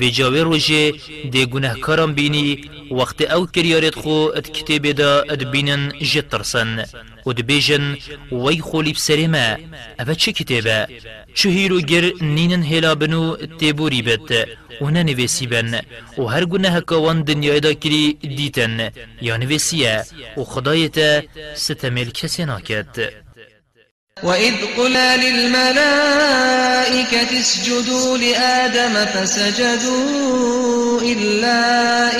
و 0.00 0.04
جاوی 0.16 0.40
روژه 0.40 0.92
دی 1.32 1.46
گناه 1.46 1.74
کارم 1.80 2.14
بینی 2.14 2.70
وقت 2.90 3.22
أو 3.22 3.46
کریارت 3.46 3.94
خو 3.94 4.30
ات 4.36 4.46
کتاب 4.52 4.92
دا 4.92 5.22
اد 5.32 5.42
بینن 5.50 5.92
جت 6.00 6.28
ترسن. 6.28 6.84
و 7.26 7.32
دبیجن 7.32 7.96
وی 8.32 8.60
خولی 8.60 8.92
بسری 8.92 9.26
ما 9.26 9.56
اوه 10.00 10.14
چه 10.14 10.32
کتابه؟ 10.32 10.86
چه 11.38 11.48
هیرو 11.48 11.80
گر 11.80 12.04
نینن 12.20 12.62
هلا 12.62 12.94
بنو 12.94 13.36
تیبوری 13.60 14.02
بد 14.02 14.30
و 14.80 14.90
ننویسی 14.90 15.46
بن. 15.46 15.80
و 16.18 16.22
هر 16.22 16.44
گونه 16.44 16.70
هکوان 16.70 17.22
دنیای 17.22 17.60
دا 17.60 17.72
کری 17.72 18.18
دیتن 18.36 18.90
یا 19.20 19.36
نویسیه 19.36 20.04
و 20.36 20.44
خدایت 20.44 21.24
ستمیل 21.54 22.10
کسی 22.10 22.44
ناکد 22.44 23.12
وإذ 24.22 24.54
قلنا 24.76 25.16
للملائكة 25.16 25.80
اسجدوا 27.40 28.18
لآدم 28.18 29.04
فسجدوا 29.04 31.00
إلا 31.00 31.60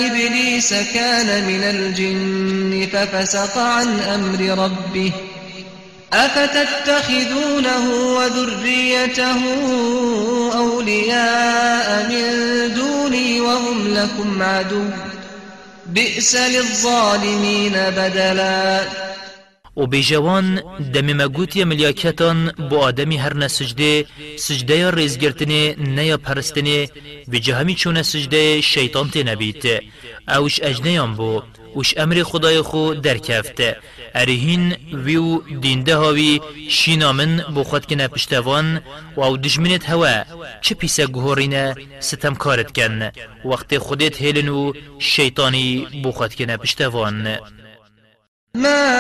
إبليس 0.07 0.75
كان 0.75 1.45
من 1.45 1.63
الجن 1.63 2.87
ففسق 2.93 3.59
عن 3.59 4.01
أمر 4.01 4.65
ربه 4.65 5.13
أفتتخذونه 6.13 7.91
وذريته 8.17 9.41
أولياء 10.55 12.09
من 12.11 12.75
دوني 12.75 13.41
وهم 13.41 13.95
لكم 13.95 14.43
عدو. 14.43 14.85
بئس 15.87 16.37
للظالمين 16.37 17.73
بدلاً. 17.73 18.81
و 19.77 19.87
بیجوان 19.87 20.63
دمی 20.95 21.13
مگوتی 21.13 21.65
ملیاکتان 21.65 22.53
با 22.71 22.79
آدمی 22.79 23.17
هر 23.17 23.37
نسجده 23.37 24.05
سجده 24.37 24.77
یا 24.77 24.91
ریزگرتنه 24.91 25.75
نه 25.79 26.07
یا 26.07 26.17
پرستنه 26.17 26.89
و 27.29 27.37
جهمی 27.37 27.75
چون 27.75 28.03
سجده 28.03 28.61
شیطان 28.61 29.11
تی 29.11 29.25
نبید 29.25 29.65
اوش 30.29 30.61
اجنیان 30.63 31.15
بو. 31.15 31.43
وش 31.77 31.99
أمر 31.99 32.23
خدای 32.23 32.63
خو 32.63 32.95
درکفت 32.95 33.63
ارهین 34.15 34.77
ویو 34.93 35.41
دینده 35.61 35.97
هاوی 35.97 36.41
شینا 36.71 37.13
من 37.13 37.37
بو 37.55 37.65
خود 37.65 37.87
که 37.87 37.97
نپشتوان 37.97 38.81
و 39.17 39.21
أو 39.21 39.37
دجمنت 39.37 39.91
هوا. 39.91 40.25
چه 40.61 40.75
پیسه 40.75 41.07
گهورینه 41.07 41.75
ستم 42.01 42.35
کارت 42.35 42.73
کن. 42.73 43.11
وقت 43.45 43.79
خودت 43.79 44.23
هیلن 44.23 44.49
و 44.49 44.73
شیطانی 44.99 45.87
بو 46.03 46.13
خود 46.13 46.35
که 46.35 46.47
نپشتوان. 46.47 47.39
ما 48.55 48.97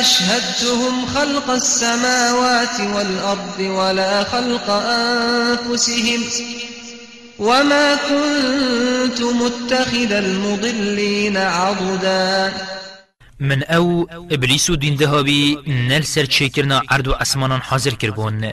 أشهدتهم 0.00 1.06
خلق 1.14 1.50
السماوات 1.50 2.80
والأرض 2.94 3.60
ولا 3.60 4.24
خلق 4.24 4.70
أنفسهم. 4.70 6.20
وما 7.42 7.96
كنت 7.96 9.22
متخذ 9.22 10.12
المضلين 10.12 11.36
عضدا. 11.36 12.52
من 13.40 13.62
أو 13.62 14.06
ابلیس 14.30 14.70
و 14.70 14.76
دین 14.76 14.94
دهابی 14.96 15.58
نل 15.66 16.02
سر 16.02 16.24
چیکرنا 16.24 16.82
عرض 16.88 17.08
و 17.08 17.12
أسمانان 17.12 17.60
حاضر 17.60 17.90
کربون 17.90 18.52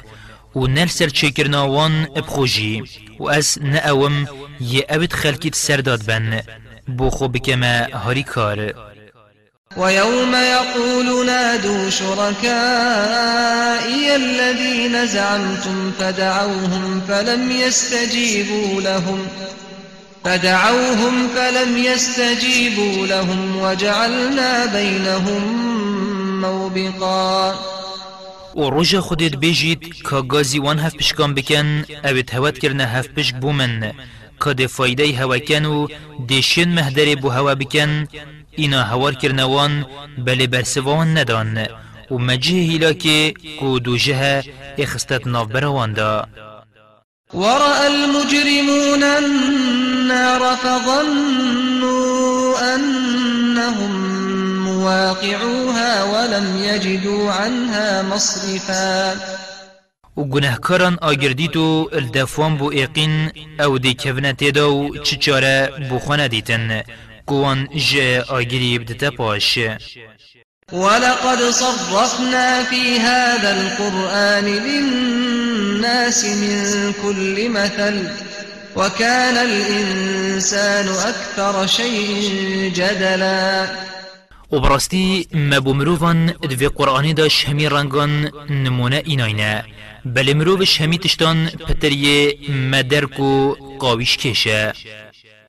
و 0.56 0.68
نل 0.68 0.88
سر 0.88 1.10
وان 1.54 2.08
ابخوجی 2.16 2.84
و 3.20 3.28
از 3.28 3.58
نأوم 3.62 4.28
یه 4.62 4.86
أبد 4.90 5.14
خلکیت 5.14 5.56
سرداد 5.56 6.06
بن. 6.06 6.42
بو 6.98 7.10
خوب 7.10 7.34
بکمه 7.34 7.88
هاری 7.94 8.24
کار 8.24 8.74
ويوم 9.78 10.36
يقول 10.36 11.26
نادوا 11.26 11.90
شركائي 11.90 13.36
الذين 14.16 15.06
زعمتم 15.08 15.92
فدعوهم 16.00 17.02
فلم 17.08 17.52
يستجيبوا 17.52 18.82
لهم 18.82 19.28
فدعوهم 20.26 21.28
فلم 21.36 21.78
يستجيبوا 21.78 23.08
لهم 23.08 23.62
وجعلنا 23.62 24.66
بينهم 24.66 25.44
موبقا. 26.42 27.54
و 28.56 28.70
روژا 28.70 29.02
خودت 29.02 29.36
بیجید 29.36 29.94
که 30.10 30.22
گازی 30.22 30.60
وان 30.60 30.80
هف 30.80 30.96
پشکان 30.96 31.34
بکن 31.34 31.86
اوید 32.04 32.34
هوت 32.34 32.60
کرنه 32.60 32.86
هف 32.86 33.08
پشک 33.08 33.36
بومن. 33.36 33.92
که 34.44 34.54
ده 34.54 34.68
فایده 34.68 35.18
هوا 35.18 35.38
کن 35.38 35.66
و 35.66 35.88
دیشین 36.28 36.70
مهدر 36.70 37.16
بو 37.16 37.30
هوا 37.30 37.56
بکن. 37.56 38.08
اینا 38.52 38.84
هوار 38.84 39.14
کرنوان 39.14 39.86
بله 40.18 40.48
برسوان 40.48 41.18
ندان 41.18 41.68
و 42.12 42.18
مجه 42.18 42.56
هیلا 42.56 42.94
که 42.94 43.34
کو 43.60 43.80
دو 43.80 43.98
جه 43.98 44.44
اخستت 44.78 45.28
ناف 45.28 45.48
بروان 45.48 45.94
دا. 45.94 46.26
ورأى 47.34 47.88
المجرمون 47.88 49.04
النار 49.04 50.56
فظنوا 50.56 52.20
أنهم 52.76 53.92
مواقعوها 54.64 56.04
ولم 56.04 56.64
يجدوا 56.64 57.32
عنها 57.32 58.02
مصرفا. 58.02 59.16
و 60.18 60.24
گناهکاران 60.24 60.98
آگردید 61.02 61.58
و 61.58 61.90
الدفوان 61.94 62.58
بو 62.58 62.72
ایقین 62.72 63.32
أو 63.60 63.78
دی 63.78 63.94
کفنه 63.94 64.34
تیدا 64.34 64.74
و 64.74 64.98
چچاره 64.98 65.70
بو 65.90 66.00
خانه 66.00 66.28
دیتن. 66.28 66.84
كوان 67.30 67.68
جاء 67.92 68.42
أجريب 68.42 68.86
دتباش. 68.86 69.60
ولقد 70.72 71.40
صرفنا 71.62 72.64
في 72.64 73.00
هذا 73.00 73.52
القرآن 73.62 74.46
للناس 74.46 76.26
من 76.26 76.94
كل 77.04 77.50
مثل 77.50 77.96
وكان 78.76 79.36
الإنسان 79.50 80.88
أكثر 81.12 81.68
شيء 81.68 82.72
جدلا. 82.76 83.68
وبرستي 84.52 85.28
ما 85.34 85.60
بمروفان 85.60 86.34
في 86.60 86.68
قرآن 86.68 87.14
داش 87.14 87.50
همي 87.50 87.68
رنگان 87.68 88.32
نمونة 88.50 89.04
إناينا 89.14 89.64
بل 90.06 90.38
مروفش 90.38 90.82
همي 90.82 90.98
تشتان 90.98 91.50
پتريه 91.50 92.50
مدركو 92.50 93.56
قاوش 93.80 94.18
كيشة. 94.18 94.74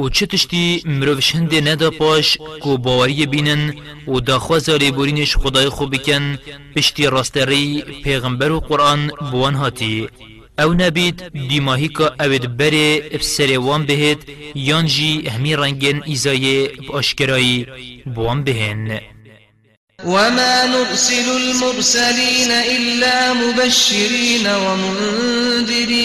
و 0.00 0.08
چه 0.08 0.26
تشتی 0.26 0.82
مروفش 0.84 1.34
هنده 1.34 1.60
ندا 1.60 1.90
پاش 1.90 2.38
کو 2.62 2.78
باوری 2.78 3.26
بینن 3.26 3.74
و 4.08 4.20
داخواز 4.20 4.70
بورینش 4.70 5.36
خدای 5.36 5.68
خوب 5.68 5.94
بکن 5.94 6.38
پشتی 6.76 7.06
راستری 7.06 7.82
پیغمبر 8.04 8.50
و 8.52 8.60
قرآن 8.60 9.10
بوان 9.30 9.54
هاتی. 9.54 10.08
أو 10.58 10.74
نبید 10.74 11.48
دیماهی 11.48 11.88
که 11.88 12.22
اوید 12.22 12.56
بره 12.56 13.02
افسر 13.12 13.58
وان 13.58 13.86
بهت 13.86 14.18
یانجی 14.54 15.28
همی 15.28 15.56
رنگن 15.56 16.02
ایزای 16.04 16.68
باشکرایی 16.68 17.66
بوان 18.14 18.44
بهن. 18.44 19.00
وما 20.04 20.64
نرسل 20.74 21.28
المرسلين 21.30 22.50
إلا 22.50 23.34
مبشرين 23.34 24.46
ومنذرين 24.46 26.00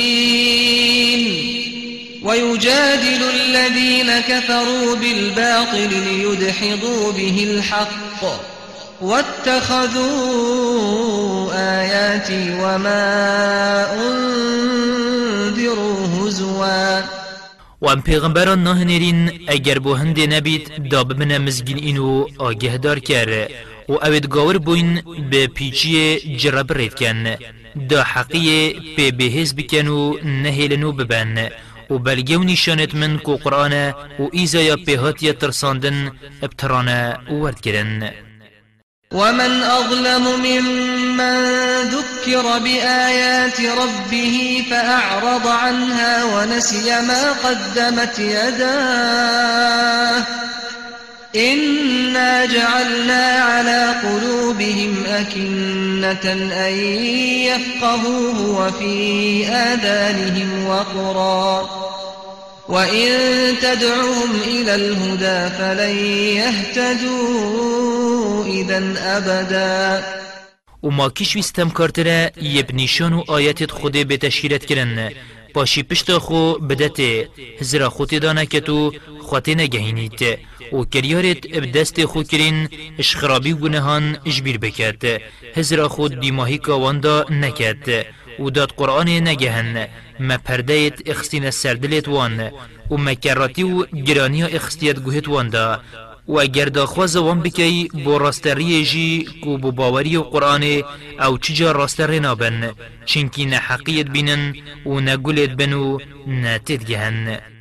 ويجادل 2.25 3.21
الذين 3.35 4.09
كفروا 4.19 4.95
بالباطل 4.95 5.91
ليدحضوا 6.09 7.11
به 7.11 7.37
الحق. 7.49 8.21
واتخذوا 9.01 10.03
آياتي 11.53 12.53
وما 12.61 13.05
أنذروا 14.01 15.97
هزوا. 16.07 17.01
وان 17.81 18.01
پیغمبران 18.01 18.63
نه 18.63 18.83
نرین 18.83 19.31
اگر 19.47 19.79
بو 19.79 19.93
هنده 19.93 20.27
نبید 20.27 20.89
داب 20.91 21.19
من 21.19 21.37
مزگین 21.37 21.77
اینو 21.77 22.27
آگه 22.37 22.77
دار 22.77 22.99
کر. 22.99 23.47
و 23.89 23.93
اوید 23.93 24.27
گاور 24.27 24.57
بوین 24.57 25.01
به 25.31 25.47
پیچی 25.47 26.19
جرب 26.37 26.73
رید 26.73 26.93
کن 26.93 27.35
دا 27.89 28.03
حقیه 28.03 28.73
به 28.97 29.11
بهز 29.11 29.55
بکن 29.55 29.87
و 29.87 30.13
نهیلنو 30.23 30.91
ببن. 30.91 31.49
و 31.89 31.97
بلگو 31.97 32.43
نشانت 32.43 32.95
من 32.95 33.17
کو 33.17 33.35
قرآن 33.35 33.73
و 34.19 34.29
ایزا 34.31 34.61
یا 34.61 34.75
پیهات 34.75 35.39
ترساندن 35.39 36.11
ابترانه 36.43 37.17
ورد 37.31 37.59
کرن 37.59 38.11
ومن 39.11 39.63
أظلم 39.63 40.23
ممن 40.43 41.41
ذكر 41.81 42.59
بآيات 42.59 43.61
ربه 43.61 44.65
فأعرض 44.69 45.47
عنها 45.47 46.23
ونسي 46.23 47.01
ما 47.01 47.31
قدمت 47.31 48.19
يداه. 48.19 50.25
إنا 51.35 52.45
جعلنا 52.45 53.25
على 53.25 53.95
قلوبهم 54.03 55.03
أكنة 55.05 56.31
أن 56.67 56.73
يفقهوه 57.49 58.61
وفي 58.61 59.47
آذانهم 59.47 60.67
وقرا 60.67 61.69
وإن 62.69 63.09
تدعوهم 63.61 64.31
إلى 64.47 64.75
الهدى 64.75 65.55
فلن 65.57 65.97
يهتدوا 66.85 68.45
إذا 68.45 68.93
أبدا. 69.17 70.03
و 70.83 70.89
ما 70.89 71.09
کیش 71.09 71.35
ویستم 71.35 71.69
کارتره 71.69 72.31
یب 72.41 72.75
نیشان 72.75 73.13
و 73.13 73.23
آیت 73.27 73.71
خود 73.71 74.07
به 74.07 74.17
تشکیلت 74.17 74.65
کرن 74.65 75.11
پاشی 75.53 75.83
پشت 75.83 76.17
خو 76.17 76.53
بدته 76.53 77.29
هزرا 77.59 77.89
خود 77.89 78.21
دانه 78.21 78.45
که 78.45 78.59
تو 78.59 78.93
خواته 79.21 79.55
نگهینید 79.55 80.39
و 80.73 80.83
کریارت 80.83 81.47
بدست 81.47 82.05
خو 82.05 82.23
اش 82.99 83.15
خرابی 83.15 83.51
و 83.51 83.55
گنهان 83.55 84.17
اجبیر 84.25 84.57
بکد 84.57 85.21
هزرا 85.55 85.87
خود 85.89 86.19
دیماهی 86.19 86.57
کاواندا 86.57 87.25
نکد 87.29 88.05
و 88.39 88.49
داد 88.49 88.71
قرآن 88.77 89.09
نگهن. 89.09 89.87
ما 90.19 90.37
پردهت 90.37 91.09
اخستین 91.09 91.51
سردلت 91.51 92.07
وان. 92.07 92.51
و 92.91 92.97
مکراتی 92.97 93.63
و 93.63 93.85
گرانی 93.85 94.43
اخستیت 94.43 94.99
گوهت 94.99 95.27
واندا 95.27 95.81
و 96.27 96.39
اگر 96.39 96.65
داخواز 96.65 97.15
وان 97.15 97.39
بکی 97.41 97.87
بو 98.03 98.17
راستری 98.17 98.85
جی 98.85 99.25
کو 99.43 99.57
بو 99.57 99.71
باوری 99.71 100.15
و 100.17 100.23
قرآن 100.23 100.63
أو 101.19 101.37
چجا 101.37 101.71
راستر 101.71 102.19
نابن. 102.19 102.71
چنکی 103.05 103.45
نحقیت 103.45 104.07
بینن 104.07 104.55
و 104.85 104.99
نگولت 104.99 105.49
بنو 105.49 105.97
ناتد 106.27 106.83
گهن 106.83 107.54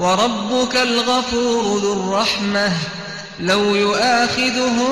وربك 0.00 0.76
الغفور 0.76 1.78
ذو 1.78 1.92
الرحمة. 1.92 2.72
لو 3.40 3.74
يؤاخذهم 3.74 4.90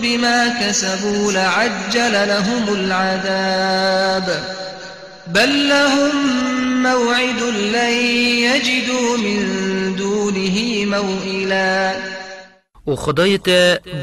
بما 0.00 0.48
كسبوا 0.48 1.32
لعجل 1.32 2.12
لهم 2.12 2.74
العذاب. 2.74 4.44
بل 5.26 5.68
لهم 5.68 6.12
موعد 6.82 7.42
لن 7.74 7.92
يجدوا 8.46 9.16
من 9.16 9.96
دونه 9.96 10.86
موئلا. 10.86 11.94
و 12.86 12.96
خدایت 12.96 13.48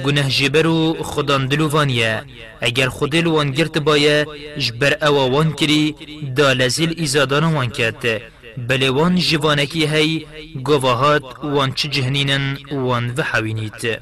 گناه 0.06 0.30
جبر 0.30 0.68
و 0.68 1.04
خدان 1.04 1.48
دلوانیه 1.48 2.24
اگر 2.62 2.90
خودل 2.90 3.28
وان 3.28 3.52
گرت 3.52 3.78
بایه 3.78 4.26
جبر 4.58 4.98
أو 5.04 5.16
وان 5.16 5.54
کری 5.54 5.96
دا 6.38 6.54
لزیل 6.54 6.96
ایزادان 6.98 7.44
وان 7.44 7.70
کرد 7.70 8.22
بله 8.58 8.90
وان 8.90 9.16
جوانکی 9.16 9.88
هی 9.88 10.28
گواهات 10.64 11.24
وان 11.44 11.74
چه 11.74 11.88
جهنینن 11.88 12.58
وان 12.72 13.14
وحوینید 13.18 14.00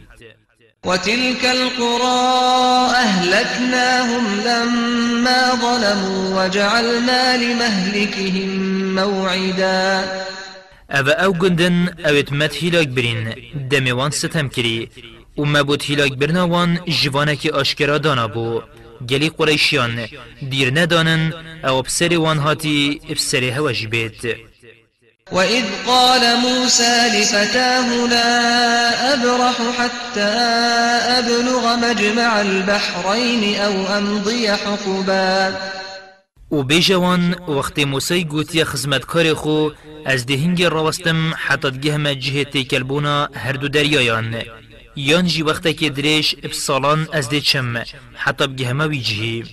وتلك 0.86 1.46
القرى 1.46 2.26
أهلكناهم 2.96 4.26
لما 4.46 5.56
ظلموا 5.56 6.46
وجعلنا 6.46 7.38
لمهلكهم 7.38 8.50
موعدا. 8.96 10.06
أو 10.92 11.10
أو 11.10 11.34
گندن 11.34 11.88
اوت 12.06 12.34
مت 12.34 12.56
هیلاک 12.56 12.88
برین 12.88 13.34
دمی 13.72 13.92
وان 13.92 14.12
ستم 14.12 14.48
کری 14.50 14.90
و 15.38 15.46
مبود 15.46 15.84
هیلاک 15.84 16.14
برنا 16.14 16.48
وان 16.48 16.80
جوانک 16.88 17.46
آشکرا 17.54 17.98
دانا 17.98 18.28
بو 18.28 18.62
گلی 19.10 19.30
قریشیان 19.30 20.08
دیر 20.50 20.70
ندانن 20.80 21.34
أو 21.66 21.82
بسر 21.82 22.18
وان 22.18 22.38
هاتی 22.38 23.02
بسر 23.10 23.44
هواج 23.44 23.86
بیت 23.86 24.22
وإذ 25.32 25.66
قال 25.88 26.38
موسى 26.38 27.10
لفتاه 27.14 28.08
لا 28.08 29.14
أبرح 29.14 29.58
حتى 29.78 30.22
أبلغ 31.20 31.76
مجمع 31.76 32.42
البحرين 32.42 33.56
أو 33.56 33.98
أمضي 33.98 34.48
حقبا. 34.48 35.54
و 36.52 36.64
بیجوان 36.64 37.36
وقت 37.48 37.80
موسی 37.80 38.24
گوتی 38.24 38.64
خزمتکار 38.64 39.34
خو 39.34 39.70
از 40.06 40.26
دهنگ 40.26 40.64
راوستم 40.64 41.34
حتی 41.38 41.72
گهم 41.72 42.14
جهه 42.14 42.44
تیکلبونا 42.44 43.30
هر 43.36 43.52
دو 43.52 43.68
دریایان. 43.68 44.44
یان 44.96 45.26
جی 45.28 45.42
وقت 45.42 45.78
که 45.78 45.90
دریش 45.90 46.36
بسالان 46.36 47.08
از 47.14 47.30
ده 47.30 47.42
چم 47.42 47.84
حتی 48.14 48.48
بگهمه 48.48 48.88
وی 48.88 49.00
جهی 49.00 49.44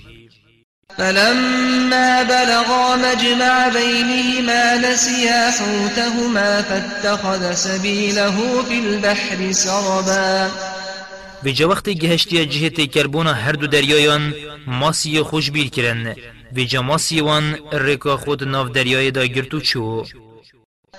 فلما 0.96 2.24
بلغا 2.24 2.96
مجمع 2.96 3.68
بينهما 3.68 4.76
نسيا 4.76 5.50
حوتهما 5.50 6.62
فاتخذ 6.62 7.54
سبيله 7.54 8.62
في 8.62 8.78
البحر 8.78 9.52
سربا. 9.52 10.50
ویجا 11.44 11.68
وقت 11.68 11.88
گهشتی 11.88 12.46
جهت 12.46 12.90
کربونا 12.90 13.32
هر 13.32 13.52
دو 13.52 13.66
دریایان 13.66 14.34
ماسی 14.66 15.22
خوش 15.22 15.50
بیر 15.50 15.68
کرن 15.68 16.16
ویجا 16.52 16.82
ماسی 16.82 17.20
وان 17.20 17.56
رکا 17.72 18.16
خود 18.16 18.44
ناف 18.44 18.70
دریای 18.70 19.10
دا 19.10 19.26
گرتو 19.26 19.60
چو 19.60 20.04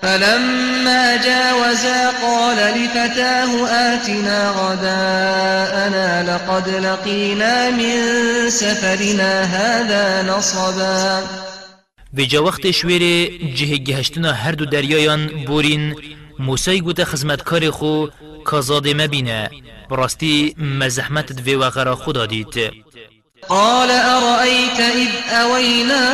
فلما 0.04 1.18
جاوزا 1.18 2.12
قال 2.22 2.58
لفتاه 2.58 3.70
آتنا 3.70 4.52
غداءنا 4.52 6.36
لقد 6.36 6.70
لقينا 6.70 7.70
من 7.70 8.50
سفرنا 8.50 9.44
هذا 9.44 10.24
نصبا. 10.24 11.24
ویجا 12.14 12.40
وقت 12.40 12.72
شویر 12.72 13.02
جه 13.56 13.78
گهشتنا 13.78 14.32
هر 14.32 14.52
دو 14.52 14.66
دریایان 14.66 15.28
بورین 15.46 15.96
موسی 16.40 16.82
گوته 16.82 17.06
خزمتکار 17.06 17.72
خو 17.72 18.08
کازاده 18.46 18.94
مبینه. 18.94 19.50
براستی 19.90 20.56
مزحمت 20.58 21.32
دوی 21.32 21.56
وغرا 21.56 21.96
خدا 21.96 22.26
دید. 22.26 22.72
قال 23.50 23.92
أرأيت 23.92 24.80
إذ 24.80 25.10
أوينا 25.30 26.06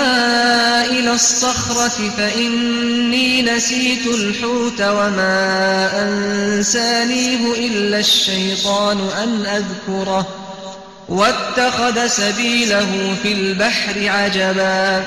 إلى 0.86 1.12
الصخرة 1.12 2.10
فإني 2.18 3.42
نسيت 3.42 4.08
الحوت 4.08 4.82
وما 4.82 5.90
أنسانيه 6.04 7.68
إلا 7.68 8.00
الشيطان 8.00 8.98
أن 9.24 9.46
أذكره 9.46 10.28
واتخذ 11.10 12.08
سبيله 12.08 13.16
في 13.24 13.32
البحر 13.32 14.10
عجبا. 14.10 15.06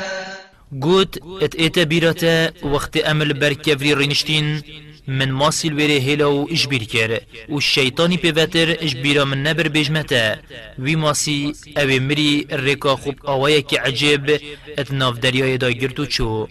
گوت 0.73 1.19
ات 1.43 1.55
ایتا 1.55 1.85
بیراتا 1.85 2.51
وقت 2.63 2.97
أمل 2.97 3.33
برکفری 3.33 3.95
رینشتین 3.95 4.63
من 5.09 5.31
ماسیل 5.31 5.73
ویره 5.73 5.95
هیلا 5.95 6.33
و 6.33 6.49
اجبیر 6.51 6.85
کر 6.85 7.21
و 7.49 7.55
الشیطانی 7.55 8.17
پیوتر 8.17 8.77
اجبیرا 8.81 9.25
من 9.25 9.43
نبر 9.43 9.69
بجمتا 9.69 10.37
وی 10.79 10.97
ماسی 10.97 11.55
أو 11.77 12.01
مری 12.01 12.47
رکا 12.51 12.97
خوب 12.97 13.15
آوایا 13.25 13.61
که 13.61 13.81
عجب 13.81 14.31
ات 14.79 14.93
ناف 14.93 15.19
دریای 15.19 15.59
دا 15.59 15.71
گرتو 15.71 16.07
چو. 16.07 16.49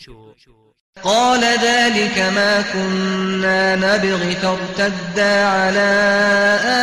قال 1.04 1.40
ذلك 1.40 2.18
ما 2.18 2.62
كنا 2.62 3.76
نبغي 3.76 4.36
فارتدا 4.36 5.46
على 5.46 5.92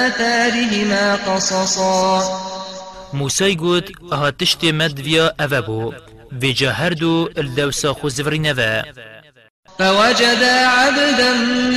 آثارهما 0.07 1.16
قصصا. 1.16 2.23
موسی 3.12 3.55
گوت 3.55 3.91
آها 4.12 4.31
تشت 4.31 4.64
مد 4.64 5.01
ویا 5.01 5.35
اوه 5.41 5.61
بو. 5.61 5.93
ویجا 6.33 6.73
هر 6.73 6.93
دو 6.93 7.29
الدوسا 7.37 7.97
نوه 8.33 8.85
فوجدا 9.79 10.66
عبدا 10.66 11.33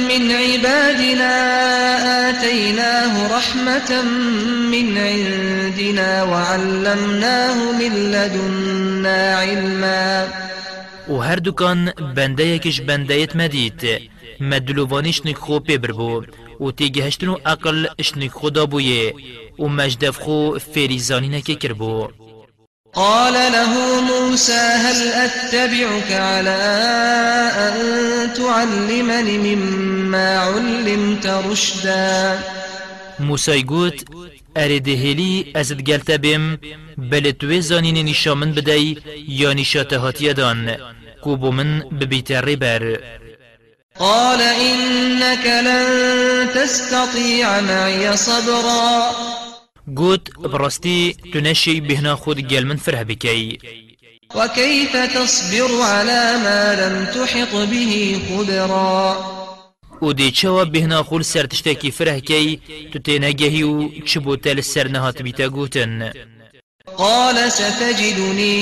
من 0.09 0.31
عبادنا 0.31 1.33
آتيناه 2.29 3.37
رحمة 3.37 4.01
من 4.71 4.97
عندنا 4.97 6.23
وعلمناه 6.23 7.55
من 7.79 8.11
لدنا 8.11 9.35
علما. 9.39 10.27
و 11.09 11.17
هر 11.17 11.35
دوکان 11.35 11.91
بنده 12.15 12.45
یکش 12.45 12.81
بنده 12.81 13.19
یت 13.19 13.35
مدید 13.35 13.81
مدلوانیش 14.39 15.21
نک 15.25 15.37
خو 15.37 15.59
پیبر 15.59 15.91
بو 15.91 16.23
و 16.59 16.71
تیگه 16.71 17.03
هشتنو 17.03 17.37
أقل 17.45 17.87
اشنک 17.99 18.31
خدا 18.31 18.65
بویه 18.65 19.13
و 19.59 19.67
مجدف 19.67 20.17
خو 20.17 20.59
فریزانی 20.59 21.29
نکه 21.29 21.55
کر 21.55 21.73
بو 21.73 22.07
قال 22.93 23.33
له 23.33 24.01
موسى 24.01 24.53
هل 24.53 25.07
أتبعك 25.07 26.11
على 26.11 26.59
أن 27.55 28.33
تعلمني 28.33 29.55
مما 29.55 30.37
علمت 30.37 31.25
رشدا؟ 31.25 32.39
موسی 33.19 33.63
گوت 33.63 34.03
ارده 34.57 34.91
هلی 34.91 35.51
ازت 35.55 35.81
گلتا 35.81 36.17
بیم 36.17 36.59
بل 36.97 37.33
زانین 37.59 37.97
نیشا 37.97 38.35
من 38.35 38.51
بدهی 38.51 38.97
یا 39.27 39.53
نیشا 39.53 39.83
تهاتی 39.83 40.33
دان 40.33 40.77
کو 41.21 41.35
بو 41.35 41.51
من 41.51 41.79
ببیت 41.79 42.31
بر 42.31 42.97
قال 43.99 44.41
إنك 44.41 45.45
لن 45.45 46.49
تستطيع 46.55 47.61
معي 47.61 48.17
صبرا. 48.17 49.11
گوت 49.87 50.29
براستی 50.39 51.15
تنشی 51.33 51.81
بهنا 51.81 52.15
خود 52.15 52.39
گل 52.39 52.63
من 52.63 52.75
فره 52.75 53.03
بکی 53.03 53.59
وكيف 54.35 54.95
تصبر 54.95 55.81
على 55.81 56.37
ما 56.43 56.75
لم 56.75 57.05
تحط 57.05 57.69
به 57.69 58.19
خبرا؟ 58.29 59.15
و 60.01 60.13
دی 60.13 60.31
چوا 60.31 60.65
بهنا 60.65 61.03
خول 61.03 61.21
سرتشتکی 61.21 61.91
فره 61.91 62.19
کی 62.19 62.61
تو 62.93 62.99
تینگهی 62.99 63.63
و 63.63 63.89
چبو 64.05 64.35
تل 64.35 64.61
سر 64.61 64.87
نهات 64.87 65.21
گوتن. 65.41 66.11
قال 66.97 67.51
ستجدني 67.51 68.57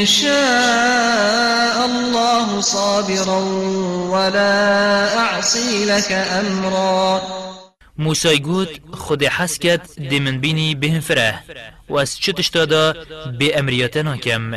إن 0.00 0.06
شاء 0.06 1.84
الله 1.84 2.60
صابرا 2.60 3.40
ولا 4.10 5.18
أعصي 5.18 5.84
لك 5.84 6.12
أمرا. 6.12 7.53
موسى 7.98 8.38
گوت 8.38 8.80
خود 8.92 9.24
حس 9.24 9.58
کد 9.58 9.80
دی 10.10 10.20
من 10.20 10.40
بینی 10.40 10.74
بهم 10.74 11.00
فره 11.00 11.38
و 11.88 11.94
از 11.94 12.18
چه 12.18 12.32
به 13.38 14.18
کم 14.22 14.54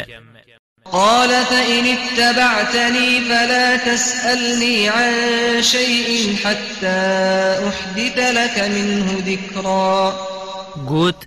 قال 0.92 1.30
فإن 1.30 1.86
اتبعتني 1.86 3.22
فلا 3.22 3.78
تسألني 3.78 4.88
عن 4.88 5.14
شيء 5.62 6.36
حتى 6.36 6.98
أحدث 7.68 8.18
لك 8.18 8.60
منه 8.60 9.24
ذكرا 9.26 10.14
گوت 10.88 11.26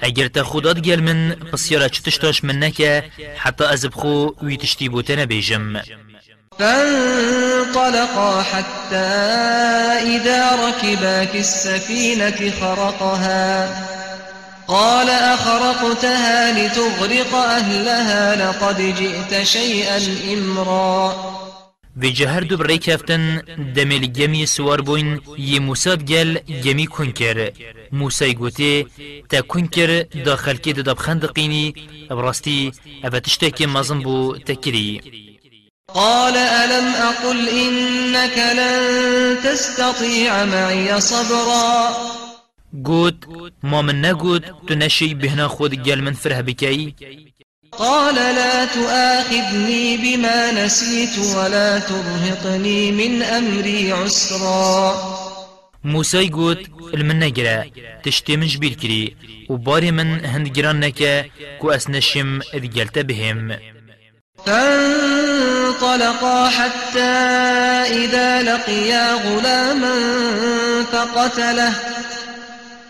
اگر 0.00 0.28
تا 0.28 0.42
خودات 0.42 0.80
گل 0.80 1.00
من 1.00 1.30
پسیارا 1.34 1.88
چه 1.88 2.02
تشتاش 2.02 2.44
من 2.44 2.64
نکه 2.64 3.04
حتی 3.36 3.64
از 3.64 3.86
بخو 3.86 4.30
وی 4.42 4.56
تشتی 4.56 4.88
بوته 4.88 5.16
نبیجم 5.16 5.80
فانطلقا 6.58 8.42
حتى 8.42 8.96
إذا 10.16 10.68
ركبا 10.68 11.24
في 11.24 11.38
السفينة 11.38 12.52
خرقها. 12.60 13.84
قال 14.68 15.10
أخرقتها 15.10 16.52
لتغرق 16.52 17.34
أهلها 17.34 18.36
لقد 18.36 18.76
جئت 18.76 19.42
شيئا 19.42 19.98
إمرا. 20.34 21.14
في 22.00 22.10
جهر 22.10 22.42
دو 22.42 22.56
بري 22.56 22.78
كفتن 22.78 23.42
دمل 23.58 24.12
جمي 24.12 24.46
سوار 24.46 24.80
بوين 24.80 25.20
ي 25.38 25.58
موسى 25.58 25.96
گل 25.96 26.40
جمي 26.48 26.86
كنكر 26.86 27.52
موسى 27.92 28.30
يقوتي 28.30 28.86
تا 29.28 29.40
كنكر 29.40 30.04
داخل 30.14 30.56
كده 30.56 30.82
دب 30.82 30.98
خندقيني 30.98 31.74
براستي 32.10 32.72
افتشتاكي 33.04 33.66
مزن 33.66 34.00
بو 34.00 34.36
تكري 34.36 35.00
قال 35.94 36.36
ألم 36.36 36.86
أقل 36.94 37.48
إنك 37.48 38.38
لن 38.58 39.36
تستطيع 39.44 40.44
معي 40.44 41.00
صبرا 41.00 41.96
قوت 42.84 43.24
ما 43.62 43.82
من 43.82 44.00
نقود 44.00 44.44
تنشي 44.68 45.14
بهنا 45.14 45.48
خود 45.48 45.82
جل 45.82 46.02
من 46.02 46.12
فره 46.12 46.40
بكي 46.40 46.94
قال 47.72 48.14
لا 48.14 48.64
تؤاخذني 48.64 49.96
بما 49.96 50.64
نسيت 50.64 51.18
ولا 51.36 51.78
ترهقني 51.78 52.92
من 52.92 53.22
أمري 53.22 53.92
عسرا. 53.92 54.96
موسى 55.84 56.18
يقول 56.18 56.66
المن 56.94 57.18
نجرا 57.18 57.64
تشتي 58.02 58.36
من 58.36 58.46
جبير 58.46 58.74
كري 58.74 59.16
وباري 59.48 59.90
من 59.90 60.24
هند 60.24 60.52
جران 60.52 60.80
نكا 60.80 61.24
كو 61.58 61.70
أسنشم 61.70 62.40
إذ 62.54 63.02
بهم. 63.02 63.77
فانطلقا 64.46 66.48
حتى 66.48 67.14
إذا 67.90 68.42
لقيا 68.42 69.14
غلاما 69.14 69.94
فقتله. 70.92 71.74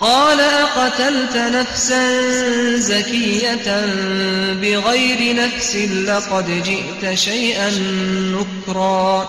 قال 0.01 0.41
أقتلت 0.41 1.37
نفسا 1.37 2.21
زكية 2.77 3.87
بغير 4.63 5.37
نفس 5.37 5.77
لقد 5.77 6.63
جئت 6.63 7.15
شيئا 7.15 7.71
نكرا. 8.33 9.29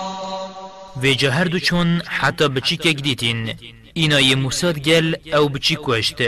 في 1.02 1.14
جهر 1.14 1.48
دو 1.48 1.60
چون 1.60 2.02
حتى 2.08 2.48
بچي 2.48 2.78
كگديتين 2.78 3.56
اینا 3.94 4.20
یه 4.20 4.36
موساد 4.36 4.80
گل 4.80 5.16
أو 5.34 5.50
بچی 5.50 5.78
کشت 5.84 6.24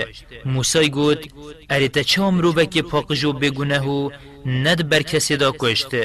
موسای 0.45 0.89
گوت 0.89 1.25
اره 1.69 1.87
تا 1.87 2.03
چه 2.03 2.21
امرو 2.21 2.53
بکی 2.53 2.81
پاقجو 2.81 3.33
بگونه 3.33 4.09
ند 4.45 4.89
بر 4.89 5.01
کسی 5.01 5.37
دا 5.37 5.51
کشت. 5.59 5.95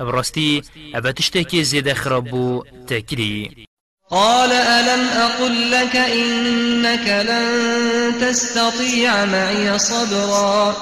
براستی 0.00 0.62
أو 0.94 1.10
تشتکی 1.10 1.64
زیده 1.64 1.94
خراب 1.94 2.30
بو 2.30 2.64
تکری. 2.86 3.66
قال 4.10 4.52
ألم 4.52 5.08
أقل 5.08 5.70
لك 5.70 5.96
إنك 5.96 7.26
لن 7.28 8.12
تستطيع 8.20 9.24
معي 9.24 9.78
صبرا؟ 9.78 10.76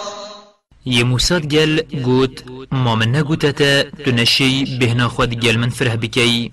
يا 0.87 1.05
موسى 1.05 1.39
قال 1.39 2.03
قوت 2.05 2.45
ما 2.73 2.95
من 2.95 3.13
نقوتتا 3.13 3.83
تنشي 3.83 4.65
بهنا 4.65 5.09
خود 5.09 5.47
قال 5.47 5.59
من 5.59 5.71
فره 5.71 5.95
بكي 5.95 6.51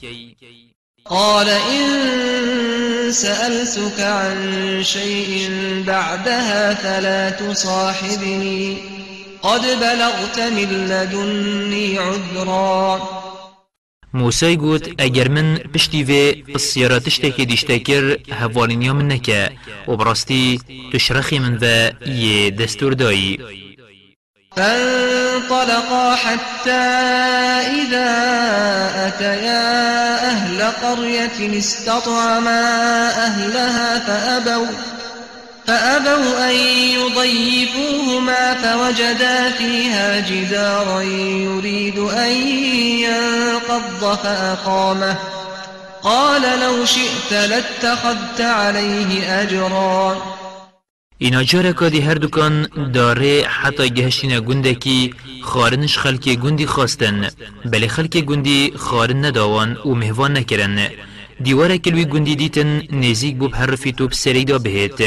قال 1.05 1.49
إن 1.49 3.11
سألتك 3.11 3.99
عن 3.99 4.79
شيء 4.83 5.49
بعدها 5.87 6.73
فلا 6.73 7.29
تصاحبني. 7.29 9.00
قد 9.43 9.61
بلغت 9.61 10.39
من 10.39 10.87
لدني 10.89 11.99
عذرا. 11.99 13.01
موسى 14.13 14.55
قوت 14.55 15.01
اگر 15.01 15.29
من 15.29 15.55
بشتي 15.55 16.05
في 16.05 16.43
السيارة 16.55 16.97
تشتكي 16.97 17.45
ديشتكر 17.45 18.17
هفالينيا 18.31 18.93
من 18.93 19.07
نكا 19.07 19.49
وبرستي 19.87 20.59
تشرخي 20.93 21.39
من 21.39 21.57
ذا 21.57 21.93
يه 22.05 22.49
دستور 22.49 22.93
داي 22.93 23.39
فانطلقا 24.57 26.15
حتى 26.15 26.71
إذا 27.81 28.09
أتيا 29.07 30.29
أهل 30.31 30.61
قرية 30.63 31.59
استطعما 31.59 32.61
أهلها 33.25 33.99
فأبوا. 33.99 35.00
فأبوا 35.71 36.49
أن 36.49 36.55
يضيفوهما 36.99 38.53
فوجدا 38.53 39.51
فيها 39.51 40.19
جدارا 40.29 41.01
يريد 41.01 41.99
أن 41.99 42.31
ينقض 43.07 44.15
فأقامه. 44.15 45.15
قال 46.03 46.41
لو 46.59 46.85
شئت 46.85 47.33
لاتخذت 47.33 48.41
عليه 48.41 49.41
أجرا. 49.41 50.15
اینا 51.21 51.43
جارکا 51.43 51.89
دی 51.89 52.01
هر 52.01 52.13
دکان 52.13 52.67
داره 52.93 53.43
حتی 53.47 53.89
گهشتین 53.89 54.31
خارنش 55.41 55.97
خلک 55.97 56.29
گندی 56.29 56.65
خواستن 56.65 57.29
بله 57.65 57.87
خلک 57.87 58.17
گندی 58.17 58.73
خارن 58.77 59.25
نداوان 59.25 59.77
و 59.85 59.89
مهوان 59.89 60.37
نکرن 60.37 60.89
دیواره 61.43 61.77
کلوی 61.77 62.05
گندی 62.05 62.35
دیتن 62.35 62.69
نزیک 63.03 63.35
بوب 63.35 63.55
حرفی 63.55 63.91
توب 63.91 64.11
سریدا 64.11 64.57
بهت 64.65 64.99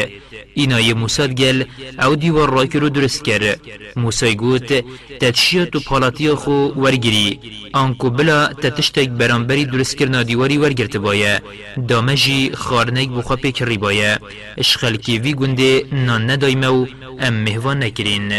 اینا 0.54 0.80
یه 0.80 0.94
موساد 0.94 1.30
گل 1.40 1.64
أو 2.04 2.14
دیوار 2.14 2.50
را 2.50 2.62
رو 2.62 2.88
درست 2.88 3.24
کر 3.24 3.56
موسای 3.96 4.34
گوت 4.34 4.84
تدشیه 5.20 5.64
تو 5.66 5.80
پالاتی 5.80 6.34
خو 6.34 6.50
ورگیری 6.82 7.40
آنکو 7.72 8.10
بلا 8.10 8.46
تتشتک 8.46 9.08
برانبری 9.08 9.64
درست 9.64 9.96
کرنا 9.98 10.22
دیواری 10.22 10.58
ورگرت 10.58 10.96
بایه 10.96 11.42
دامجی 11.88 12.50
خارنک 12.54 13.08
بخوا 13.08 13.36
پیکری 13.36 13.78
بایه 13.78 14.18
اشخلکی 14.58 15.18
وی 15.18 15.34
گنده 15.34 15.84
نان 15.92 16.30
ندایمو 16.30 16.86
ام 17.20 17.34
مهوان 17.34 17.82
نکرین 17.82 18.32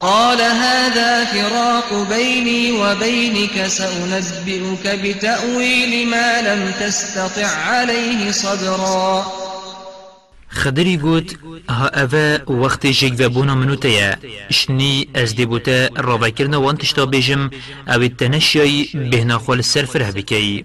قال 0.00 0.40
هذا 0.40 1.24
فراق 1.24 2.08
بيني 2.08 2.72
وبينك 2.72 3.66
سأنبئك 3.66 4.86
بتأويل 4.86 6.08
ما 6.08 6.42
لم 6.42 6.72
تستطع 6.80 7.46
عليه 7.46 8.30
صبرا. 8.30 9.24
خدری 10.50 10.96
گوت 10.96 11.36
ها 11.70 11.86
اوه 12.02 12.50
وقت 12.50 12.86
و 13.20 13.28
بونا 13.28 13.54
منو 13.54 13.74
تیا 13.74 14.16
اشنی 14.50 15.08
أز 15.16 15.34
دی 15.34 15.46
بوتا 15.46 15.88
رابع 15.96 16.28
کرنا 16.28 16.56
وان 16.56 16.78
تشتا 16.78 17.04
بیجم 17.04 17.50
أو 17.88 18.06
تنشیای 18.06 18.88
بهنا 18.94 19.38
خوال 19.38 19.64
سر 19.64 19.84
فره 19.84 20.10
بکی 20.10 20.64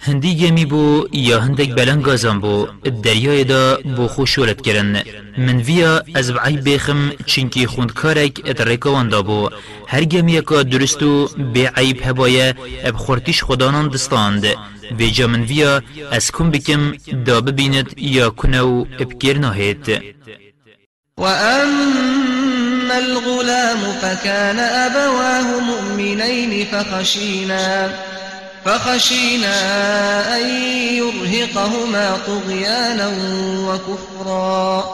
هندی 0.00 0.36
گمی 0.36 0.64
بو 0.64 1.08
یا 1.12 1.40
هندک 1.40 1.74
بلنگ 1.74 2.02
گازان 2.02 2.40
بو 2.40 2.66
دریای 3.02 3.44
دا 3.44 3.78
بو 3.96 4.08
خو 4.08 4.26
شورت 4.26 4.60
کرن 4.60 5.02
من 5.38 5.56
ویا 5.56 6.02
از 6.14 6.32
بعی 6.32 6.56
بخم 6.56 7.10
چینکی 7.26 7.66
خوندکارک 7.66 8.34
اتریکوان 8.44 9.08
دا 9.08 9.22
بو. 9.22 9.48
هر 9.86 10.04
گمی 10.04 10.42
که 10.42 10.62
درستو 10.62 11.28
به 11.54 11.72
عیب 11.76 12.00
هبایه 12.04 12.54
اب 12.84 12.96
خورتیش 12.96 13.42
خدانان 13.42 13.88
دستاند. 13.88 14.44
و 14.98 15.02
جا 15.02 15.26
من 15.26 15.42
ویا 15.42 15.82
از 16.10 16.30
کم 16.30 16.50
بکم 16.50 16.92
دا 17.26 17.40
ببیند 17.40 17.94
یا 17.96 18.30
کنو 18.30 18.84
ابکر 19.00 19.38
نهید 19.38 20.02
وأما 21.18 22.94
الغلام 22.98 23.92
فكان 24.02 24.58
أبواه 24.58 25.60
مؤمنين 25.60 26.64
فخشينا 26.64 27.90
فخشينا 28.64 29.56
أن 30.36 30.46
يرهقهما 31.00 32.16
طغيانا 32.26 33.08
وكفرا. 33.68 34.84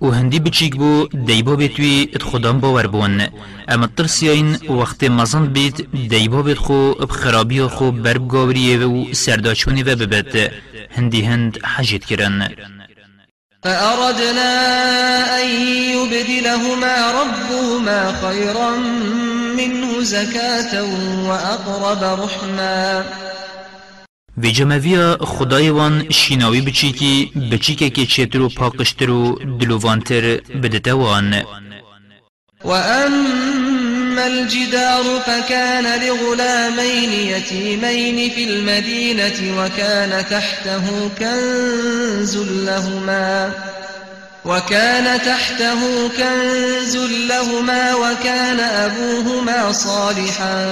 و 0.00 0.10
هندی 0.10 0.40
بچیک 0.40 0.76
بو 0.76 1.06
دیبا 1.06 1.56
بیتوی 1.56 2.08
ات 2.14 2.22
خودم 2.22 2.60
باور 2.60 2.86
بون. 2.86 3.28
اما 3.68 3.86
ترسیاین 3.86 4.56
وقت 4.68 5.04
مزند 5.04 5.52
بیت 5.52 5.80
دیبا 6.08 6.42
بیت 6.42 6.58
خو 6.58 6.92
بخرابی 6.92 7.62
خو 7.62 7.90
برب 7.90 8.28
گاوریه 8.28 8.78
و 8.78 9.14
سرداچونی 9.14 9.82
و 9.82 9.96
ببت. 9.96 10.50
هندی 10.96 11.22
هند 11.22 11.58
حجید 11.64 12.04
کرن. 12.04 12.48
فأردنا 13.64 14.52
أن 15.40 15.48
يبدلهما 15.96 16.96
ربهما 17.20 18.00
خيرا 18.22 18.70
منه 19.56 20.02
زكاة 20.02 20.72
وأقرب 21.28 22.02
رحما. 22.22 23.04
وی 24.42 24.52
جمعویا 24.52 25.16
خدای 25.20 25.70
وان 25.70 26.10
شیناوی 26.10 26.60
بچی 26.60 26.92
کی 26.92 27.32
بچی 27.52 27.74
که 27.74 27.90
که 27.90 28.06
چیتر 28.06 28.40
و 28.40 28.48
پاکشتر 28.48 29.10
و 29.10 29.38
دلووانتر 29.60 30.40
بدته 30.62 30.92
وان 30.92 31.42
وأما 32.64 34.26
الجدار 34.26 35.04
فكان 35.26 35.84
لغلامين 36.00 37.12
يتيمين 37.12 38.30
في 38.30 38.44
المدينة 38.44 39.38
وكان 39.58 40.24
تحته 40.30 41.10
كنز 41.18 42.36
لهما. 42.36 43.75
وكان 44.46 45.22
تحته 45.22 46.08
كنز 46.08 46.96
لهما 46.96 47.94
وكان 47.94 48.60
أبوهما 48.60 49.72
صالحا 49.72 50.66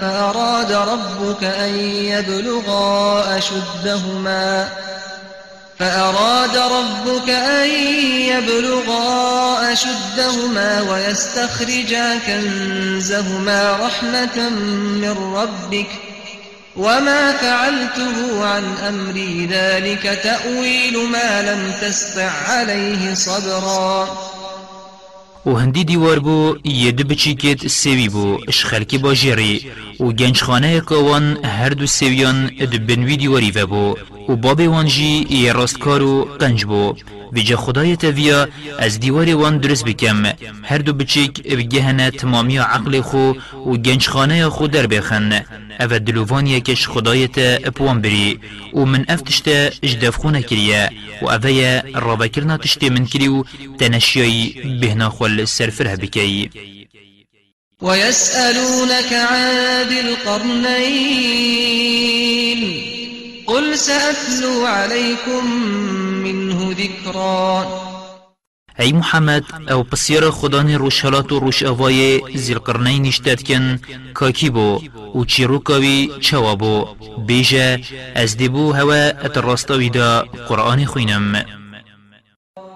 فأراد 0.00 0.72
ربك 0.72 1.44
أن 1.44 1.74
يبلغا 1.84 3.38
أشدهما 3.38 4.68
فأراد 5.78 6.56
ربك 6.56 7.30
أن 7.30 7.68
يبلغا 8.30 9.72
أشدهما 9.72 10.80
ويستخرجا 10.90 12.18
كنزهما 12.26 13.76
رحمة 13.80 14.48
من 14.48 15.34
ربك 15.36 15.88
وما 16.78 17.32
فعلته 17.32 18.44
عن 18.44 18.64
أمري 18.88 19.46
ذلك 19.46 20.20
تأويل 20.22 21.08
ما 21.12 21.42
لم 21.42 21.72
تستع 21.80 22.30
عليه 22.30 23.14
صبرا. 23.14 24.08
و 25.46 25.54
هندی 25.54 25.84
دیوار 25.84 26.18
بو 26.18 26.56
یه 26.64 26.92
بچی 26.92 27.34
کت 27.34 27.66
سوی 27.66 28.08
بو 28.08 28.38
اش 28.48 28.64
خلکی 28.64 28.98
با 28.98 29.14
جری 29.14 29.70
و 30.00 30.04
گنج 30.04 30.42
خانه 30.42 30.80
کوان 30.80 31.44
هر 31.44 31.68
دو 31.68 31.86
سویان 31.86 32.46
دو 32.46 32.78
بنوی 32.78 33.16
دیواری 33.16 33.50
و 33.50 33.66
بو 33.66 33.96
و 34.28 34.36
باب 34.36 34.60
وانجی 34.60 35.26
یه 35.30 35.52
راستکار 35.52 36.02
و 36.02 36.24
قنج 36.24 36.64
بو. 36.64 36.94
ویجا 37.32 37.56
خدای 37.56 37.96
تاویا 37.96 38.48
از 38.78 39.00
دیوار 39.00 39.34
وان 39.34 39.58
درست 39.58 39.84
بکم. 39.84 40.22
هر 40.62 40.78
دو 40.78 40.92
بچیک 40.92 41.42
بگهنه 41.42 42.10
تمامی 42.10 42.56
عقل 42.58 43.00
خو 43.00 43.32
و 43.66 43.76
گنج 43.76 44.08
خانه 44.08 44.48
خو 44.48 44.66
در 44.66 44.86
بخن. 44.86 45.44
أو 45.80 45.98
دلووان 45.98 46.46
یکش 46.46 46.88
خدای 46.88 47.28
تا 47.28 47.40
اپوان 47.40 48.00
بری. 48.00 48.40
و 48.74 48.84
من 48.84 49.04
افتشت 49.08 49.48
اجدف 49.82 50.16
خونه 50.16 50.42
کریه. 50.42 50.90
و 51.22 51.26
اوه 51.26 51.82
رابکرنا 51.94 52.56
تشت 52.56 52.84
من 52.84 53.06
کری 53.06 53.28
و 53.28 53.44
بهنا 54.80 55.10
خول 55.10 55.44
سرفره 55.44 55.96
بکی. 55.96 56.50
ويسألونك 57.82 59.12
عن 59.12 59.88
ذي 59.88 60.00
القرنين 60.00 61.28
قل 63.48 63.78
سأتلو 63.78 64.66
عليكم 64.66 65.44
منه 66.24 66.72
ذكرا. 66.72 67.66
ای 68.80 68.92
محمد 68.92 69.44
أو 69.70 69.82
پسیر 69.82 70.30
خدان 70.30 70.70
روشالات 70.70 71.32
و 71.32 71.38
روش 71.38 71.62
اوای 71.62 72.20
زیل 72.34 72.58
قرنین 72.58 73.02
نشتد 73.02 73.42
کن 73.42 73.80
کاکی 74.14 74.50
بو 74.50 74.80
و 75.14 75.24
چیرو 75.24 75.58
کاوی 75.58 76.10
چوا 76.20 76.54
بو 76.54 76.86
بیجه 77.26 77.80
از 78.14 78.36
دیبو 78.36 78.72
هوا 78.72 79.12
ات 79.24 79.38
راستاوی 79.38 79.90
دا 79.90 80.24
قرآن 80.48 80.84
خوینم 80.84 81.44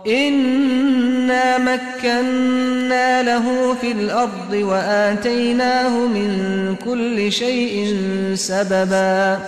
إنا 0.07 1.59
مكنا 1.59 3.23
له 3.23 3.75
في 3.75 3.93
الأرض 3.93 4.53
وآتيناه 4.53 6.07
من 6.07 6.77
كل 6.77 7.33
شيء 7.33 7.97
سببا. 8.35 9.43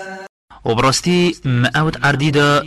و 0.64 0.74
براستی 0.74 1.36
معود 1.44 1.98
عردی 2.02 2.30
دا 2.30 2.62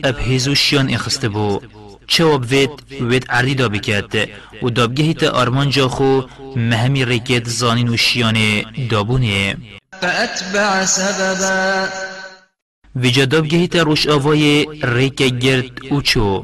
شیان 0.55 0.89
اخسته 0.89 1.29
بو. 1.29 1.61
چواب 2.07 2.45
وید؟ 2.51 2.69
وید 3.01 3.25
عردی 3.29 3.55
دا 3.55 3.69
بکد 3.69 4.29
و 4.63 4.69
دابگهی 4.69 5.13
تا 5.13 5.29
آرمان 5.29 5.69
جا 5.69 5.87
خو 5.87 6.21
مهمی 6.55 7.05
ریکت 7.05 7.47
زانین 7.47 7.89
و 7.89 7.97
شیان 7.97 8.37
دابونه. 8.89 9.57
فأتبع 10.01 10.85
سببا. 10.85 11.87
ویجا 12.95 13.25
دابگهی 13.25 13.67
تا 13.67 13.81
روش 13.81 14.07
آوای 14.07 14.67
ریک 14.83 15.15
گرد 15.15 15.91
و 15.91 16.01
چو. 16.01 16.43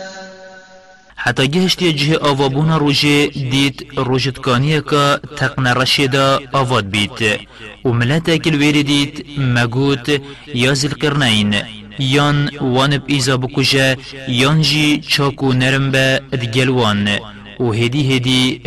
حتی 1.23 1.47
گهشتی 1.47 1.93
جه 1.93 2.17
آوابونا 2.17 2.77
روژه 2.77 3.27
دید 3.27 3.87
روژتکانیه 3.97 4.81
که 4.89 5.19
تقن 5.37 5.67
رشیده 5.67 6.39
آواد 6.51 6.85
بیت 6.89 7.19
و 7.85 7.89
ملت 7.89 8.37
کل 8.43 8.55
ویری 8.55 8.83
دید 8.83 9.25
مگوت 9.37 10.21
یا 10.53 10.73
زلقرنین. 10.73 11.51
یان 11.99 12.37
وان 12.61 13.03
ایزا 13.07 13.37
بکوشه 13.37 13.97
یان 14.27 14.61
جی 14.61 15.01
چاکو 15.07 15.53
نرم 15.53 15.91
به 15.91 16.21
دگلوان 16.41 17.07
و 17.59 17.71
هدی 17.71 18.01
هدی 18.15 18.61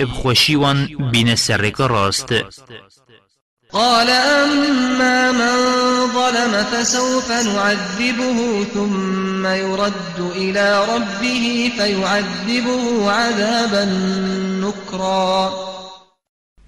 وان 0.57 0.89
بین 1.13 1.35
سرک 1.35 1.75
راست. 1.75 2.31
قال 3.75 4.11
أما 4.11 5.33
من 5.33 5.57
ظلم 6.15 6.65
فسوف 6.65 7.31
نعذبه 7.31 8.65
ثم 8.75 9.47
يرد 9.47 10.19
إلى 10.37 10.87
ربه 10.89 11.73
فيعذبه 11.77 13.11
عذابا 13.11 13.85
نكرا. 14.63 15.53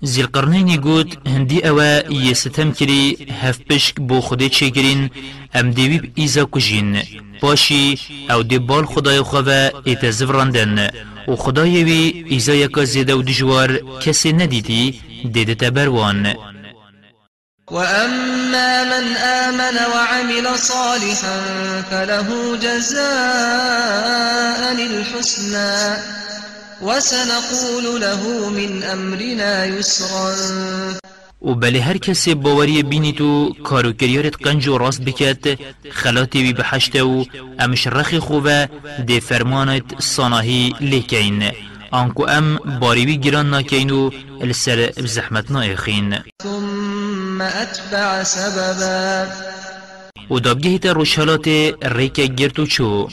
زیل 0.02 0.26
قرنینی 0.26 0.78
گوت 0.78 1.28
هندی 1.28 1.60
اوا 1.68 2.00
یه 2.10 2.34
ستم 2.34 2.72
کری 2.72 3.16
هف 3.42 3.58
پشک 3.70 3.94
بو 4.00 4.20
خودی 4.20 4.48
چگرین 4.48 5.10
ام 5.54 5.70
دیویب 5.70 6.12
ایزا 6.14 6.44
کجین 6.44 7.02
باشی 7.40 7.98
أو 8.30 8.42
دی 8.42 8.58
بال 8.58 8.84
خدای 8.84 9.22
خواه 9.22 9.70
ایت 9.84 10.10
زفراندن 10.10 10.90
و 11.28 11.36
خدای 11.36 11.84
وی 11.84 12.24
ایزا 12.28 12.54
یکا 12.54 12.84
زیده 12.84 13.14
و 13.14 13.22
دجوار 13.22 13.80
کسی 14.00 14.32
ندیدی 14.32 15.00
دیده 15.32 15.54
تبروان 15.54 16.34
وأما 17.70 18.84
من 18.84 19.16
آمن 19.16 19.76
وعمل 19.94 20.58
صالحا 20.58 21.40
فله 21.90 22.56
جزاء 22.56 23.06
الحسنى 24.72 25.96
وسنقول 26.82 28.00
له 28.00 28.50
من 28.50 28.82
أمرنا 28.82 29.64
يسرا 29.64 30.34
و 31.40 31.54
بله 31.54 31.82
هر 31.82 31.96
کسی 31.96 32.34
باوری 32.34 32.82
بینی 32.82 33.12
تو 33.12 33.52
کارو 33.64 33.92
کریارت 33.92 34.36
قنج 34.42 34.68
و 34.68 34.78
راست 34.78 35.00
بکت 35.00 35.58
خلاتی 35.90 36.42
بی 36.42 36.52
بحشته 36.52 37.02
و 37.02 37.24
امش 37.58 37.86
رخی 37.86 38.18
خوبه 38.18 38.68
فرمانت 39.22 40.00
صاناهی 40.00 40.74
لیکین 40.80 41.52
آنکو 41.90 42.26
ام 42.28 42.56
باریوی 42.80 43.16
گران 43.16 43.50
ناکین 43.50 43.90
و 43.90 44.10
السر 44.40 44.92
بزحمت 44.96 45.50
نایخین 45.50 46.14
ثم 46.42 46.95
أتبع 47.42 48.22
سببا. 48.22 49.26
و 50.30 50.38
دابگهی 50.38 50.78
تا 50.78 50.92
روشالات 50.92 51.48
ریک 51.82 52.20
گرتو 52.20 52.66
چو؟ 52.66 53.08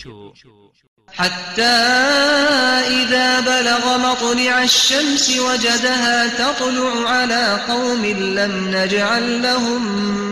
حتى 1.07 1.61
إذا 2.87 3.41
بلغ 3.41 3.97
مطلع 3.97 4.61
الشمس 4.63 5.29
وجدها 5.39 6.27
تطلع 6.27 7.09
على 7.09 7.59
قوم 7.67 8.05
لم 8.05 8.75
نجعل 8.75 9.41
لهم 9.41 9.81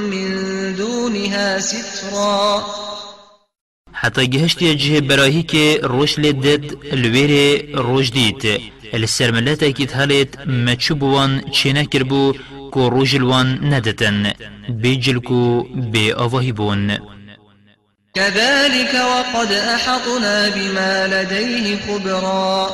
من 0.09 0.75
دونها 0.75 1.59
سترا. 1.59 2.65
حتى 3.93 4.27
گهشت 4.27 4.63
جه 4.63 5.01
براهی 5.01 5.43
که 5.43 5.79
روش 5.83 6.19
لدد 6.19 6.75
الویر 6.91 7.61
روش 7.75 8.11
دید. 8.11 8.61
السرملت 8.93 9.63
أكيد 9.63 9.91
هالت 9.91 10.37
مچوبوان 10.47 11.41
چينه 11.51 11.85
کربو 11.85 12.33
کو 12.71 12.89
روجلوان 12.89 13.47
ندتن 13.73 14.33
بيجلكو 14.69 15.67
بي 15.93 16.13
بون 16.51 16.97
كذلك 18.13 18.93
وقد 18.93 19.51
أحطنا 19.51 20.49
بما 20.49 21.07
لديه 21.07 21.79
خبرا. 21.87 22.69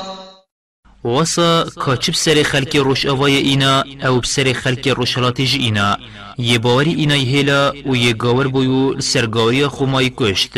واسا 1.03 1.65
کاچب 1.75 2.13
سر 2.13 2.43
خلق 2.43 2.75
روش 2.75 3.05
آوای 3.05 3.35
اینا 3.35 3.83
أو 4.05 4.19
بسر 4.19 4.53
خلق 4.53 4.87
روشلاتج 4.87 5.55
اینا. 5.55 5.97
یه 6.37 6.57
باوری 6.57 6.93
اینای 6.93 7.23
هیلا 7.23 7.73
و 7.85 7.95
یه 7.95 8.13
گاور 8.13 8.47
بویو 8.47 9.01
سرگاوری 9.01 9.67
خومای 9.67 10.11
کشت. 10.17 10.57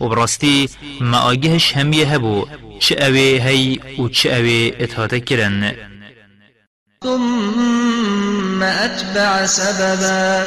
و 0.00 0.08
براستی 0.08 0.68
ما 1.00 1.18
آگهش 1.18 1.72
همیه 1.72 2.08
هبو 2.14 2.46
چه 2.78 2.94
اوه 2.94 3.18
هی 3.18 3.80
و 3.98 4.08
چه 4.08 4.36
اوه 4.36 4.70
اتحاته 4.80 5.20
کرن. 5.20 5.91
ثم 7.02 8.62
أتبع 8.62 9.46
سببا. 9.46 10.46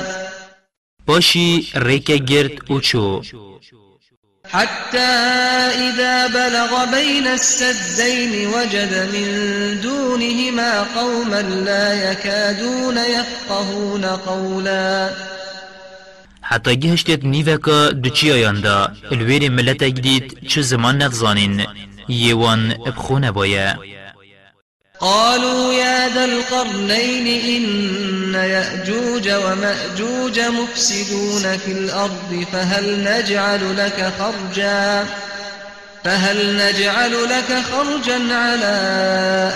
باشی 1.06 1.68
ریکه 1.76 2.18
گرد 2.18 2.72
و 2.72 2.80
چو 2.80 3.22
حتى 4.48 5.12
إذا 5.88 6.28
بلغ 6.28 6.92
بين 6.92 7.28
السدين 7.28 8.48
وجد 8.48 8.94
من 9.14 9.28
دونهما 9.82 10.84
قوما 10.96 11.42
لا 11.42 12.12
يكادون 12.12 12.98
يفقهون 12.98 14.06
قولا. 14.06 15.10
حتى 16.42 16.76
گهشتت 16.76 17.24
نیوکا 17.24 17.90
دوچی 17.90 18.32
آینده 18.32 18.88
الویر 19.12 19.50
ملت 19.52 19.84
جدید 19.84 20.48
چه 20.48 20.62
زمان 20.62 20.98
نفزانین. 20.98 21.66
یوان 22.10 22.72
ابخونه 22.72 23.32
بایه. 23.32 23.78
قالوا 25.00 25.74
يا 25.74 26.10
ذا 26.10 26.26
القرنين 26.26 27.28
إن 27.28 28.34
يأجوج 28.34 29.30
ومأجوج 29.30 30.40
مفسدون 30.40 31.58
في 31.58 31.72
الأرض 31.72 32.46
فهل 32.52 33.04
نجعل 33.04 33.78
لك 33.78 34.14
خرجا 34.20 35.06
فهل 36.04 36.58
نجعل 36.58 37.14
لك 37.24 37.64
خرجا 37.72 38.36
على 38.36 38.76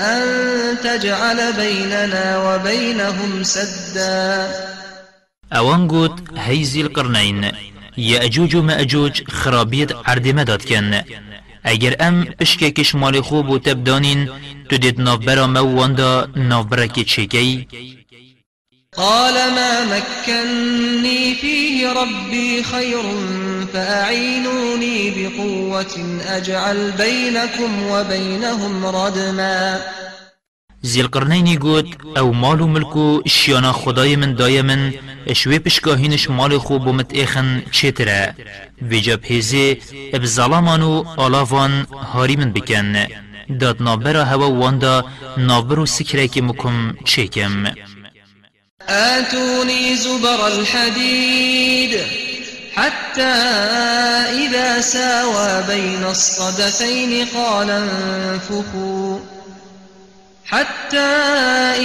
أن 0.02 0.78
تجعل 0.84 1.54
بيننا 1.54 2.38
وبينهم 2.38 3.44
سدا 3.44 4.52
قوت 5.90 6.20
هيزي 6.38 6.82
القرنين 6.82 7.52
يأجوج 7.98 8.56
ومأجوج 8.56 9.24
خرابيت 9.30 9.92
عرد 10.06 10.28
مداد 10.28 10.62
كن 10.62 11.02
اگر 11.66 11.96
أم 12.02 12.26
کش 12.62 12.96
مال 12.96 13.24
خوب 13.24 13.50
و 13.50 13.58
تبدانین 13.58 14.30
تو 14.70 14.78
دید 14.78 15.02
نافبرا 15.02 15.48
مواندا 15.48 16.28
نافبرا 16.36 16.88
که 16.88 17.04
چکی 17.04 17.68
قال 18.96 19.34
ما 19.34 19.86
مكنني 19.86 21.36
فيه 21.42 21.94
ربي 21.94 22.64
خير 22.64 23.04
فأعينوني 23.74 25.12
بقوة 25.12 26.20
أجعل 26.28 26.92
بينكم 26.92 27.84
وبينهم 27.92 28.86
ردما. 28.86 29.80
زیل 30.82 31.08
قرنینی 31.08 31.58
گود 31.58 31.88
أو 32.18 32.34
مالو 32.34 32.68
ملکو 32.68 33.22
شیانا 33.28 33.72
خدای 33.72 34.16
من 34.16 34.34
دای 34.34 34.62
من 34.62 34.94
اشوی 35.28 35.60
پشگاهینش 35.60 36.30
مال 36.30 36.58
خوب 36.58 36.88
و 36.88 36.94
مت 36.94 37.14
ایخن 37.14 37.64
چتره 37.72 38.36
ویجا 38.82 39.18
پیزه 39.18 39.78
اب 40.14 40.26
ظلامانو 40.26 41.04
آلاوان 41.18 41.88
هاری 42.14 42.36
من 42.36 42.54
بکن. 42.54 42.96
داد 43.50 43.82
نابرا 43.82 44.24
هوا 44.24 44.48
واندا 44.48 45.04
نابرو 45.38 45.86
که 46.34 46.42
مکم 46.42 46.96
چکم. 47.06 47.66
آتوني 48.90 49.96
زبر 49.96 50.48
الحديد 50.48 52.00
حتى 52.76 53.36
إذا 54.46 54.82
ساوى 54.82 55.64
بين 55.68 56.04
الصدفين 56.04 57.26
قال 57.26 57.70
انفخوا 57.70 59.20
حتى 60.46 61.12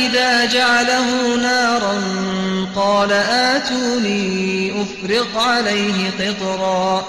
إذا 0.04 0.44
جعله 0.44 1.36
نارا 1.36 1.94
قال 2.76 3.12
آتوني 3.12 4.82
أفرغ 4.82 5.38
عليه 5.38 6.10
قطرا. 6.10 7.04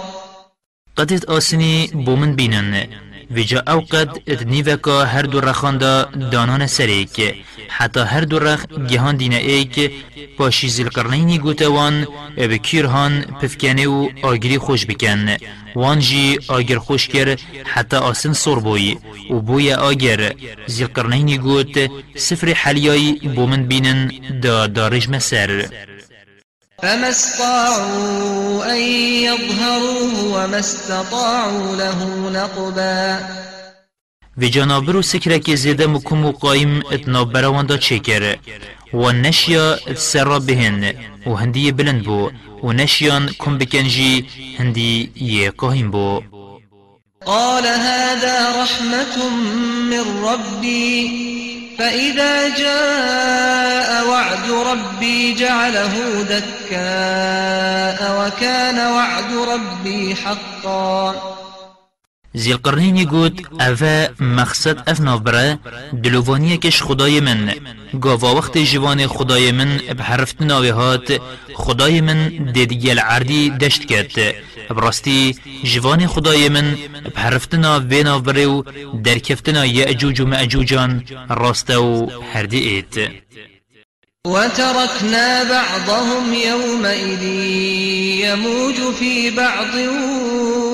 قدت 0.97 1.25
آسني 1.25 1.87
بومن 1.93 2.35
بينن 2.35 2.87
ویجا 3.31 3.63
او 3.67 3.79
قد 3.79 4.09
ادنیوکا 4.27 5.05
هر 5.05 5.21
دو 5.21 5.39
رخان 5.39 5.77
دا 5.77 6.03
دانان 6.31 6.67
سریک 6.67 7.35
حتی 7.69 7.99
هر 7.99 8.21
دو 8.21 8.39
رخ 8.39 8.65
گهان 8.89 9.15
دینه 9.17 9.35
ایک 9.35 9.91
پاشی 10.37 10.69
زلقرنینی 10.69 11.37
گوتوان 11.37 12.07
بکیر 12.37 12.85
هان 12.85 13.21
پفکنه 13.21 13.87
و 13.87 14.09
آگری 14.21 14.57
خوش 14.57 14.85
بکن. 14.85 15.37
وان 15.75 15.99
جی 15.99 16.39
آگر 16.47 16.77
خوش 16.77 17.07
کر 17.07 17.35
حتی 17.73 17.97
آسن 17.97 18.33
صور 18.33 18.59
بوی 18.59 18.97
و 19.29 19.39
بوی 19.39 19.73
آگر. 19.73 20.33
زلقرنینی 20.67 21.37
گوت 21.37 21.91
سفر 22.15 22.47
حلیای 22.53 23.11
بومن 23.35 23.63
بینن 23.63 24.11
دا 24.41 24.67
دارج 24.67 25.09
مسر. 25.09 25.65
فما 26.81 27.09
استطاعوا 27.09 28.71
أن 28.71 28.79
يظهروه 29.27 30.23
وما 30.33 30.59
استطاعوا 30.59 31.75
له 31.75 32.29
نقبا 32.29 33.19
و 34.37 34.45
جانابرو 34.45 35.01
سکرک 35.01 35.55
زیده 35.55 35.87
مکم 35.87 36.25
و 36.25 36.31
قایم 36.31 36.83
اتنابرا 36.91 37.53
واندا 37.53 37.77
چکر 37.77 38.37
و 38.93 39.11
نشیا 39.11 39.79
سرا 39.95 40.39
بهن 40.39 40.93
و 41.27 41.35
هندی 41.35 41.71
بلند 41.71 42.03
بو 42.03 42.31
و 42.63 42.73
نشیان 42.73 43.29
کم 43.39 43.57
بکنجی 43.57 44.25
هندی 44.59 45.11
یه 45.15 45.51
قایم 45.51 45.91
بو 45.91 46.21
قال 47.25 47.65
هذا 47.65 48.61
رحمة 48.61 49.29
من 49.89 50.23
ربي 50.23 51.54
فإذا 51.77 52.49
جاء 52.49 54.07
وعد 54.07 54.51
ربي 54.51 55.33
جعله 55.33 56.25
دكاء 56.29 57.99
وكان 58.19 58.91
وعد 58.91 59.33
ربي 59.33 60.15
حقا. 60.15 61.34
زیل 62.35 62.57
قرنینی 62.65 63.05
گود 63.05 63.35
اوه 63.67 64.09
مقصد 64.19 64.77
اف 64.89 64.99
نابره 65.01 65.59
دلوانیه 66.03 66.57
کش 66.57 66.77
خدای 66.83 67.19
من 67.19 67.39
گاوا 68.01 68.35
وقت 68.35 68.57
جوان 68.57 69.07
خدای 69.07 69.51
من 69.51 69.69
بحرفت 69.97 70.41
ناوی 70.41 70.69
هات 70.69 71.07
خدای 71.53 72.01
من 72.01 72.19
دیدگیل 72.55 72.99
عردی 72.99 73.49
دشت 73.49 73.85
کت 73.85 74.35
براستی 74.69 75.35
جوان 75.63 76.07
خدای 76.07 76.49
من 76.49 76.77
بحرفتنا 77.15 77.79
و 77.79 77.93
نابره 78.03 78.45
و 78.45 78.63
درکفتنا 79.03 79.65
یعجوج 79.65 80.21
و 80.21 80.25
معجوجان 80.25 81.03
راسته 81.29 81.77
و 81.77 82.09
ایت 82.51 82.95
وتركنا 84.25 85.43
بعضهم 85.43 86.33
يومئذ 86.33 87.23
يموج 88.25 88.93
في 88.99 89.29
بعض 89.29 89.75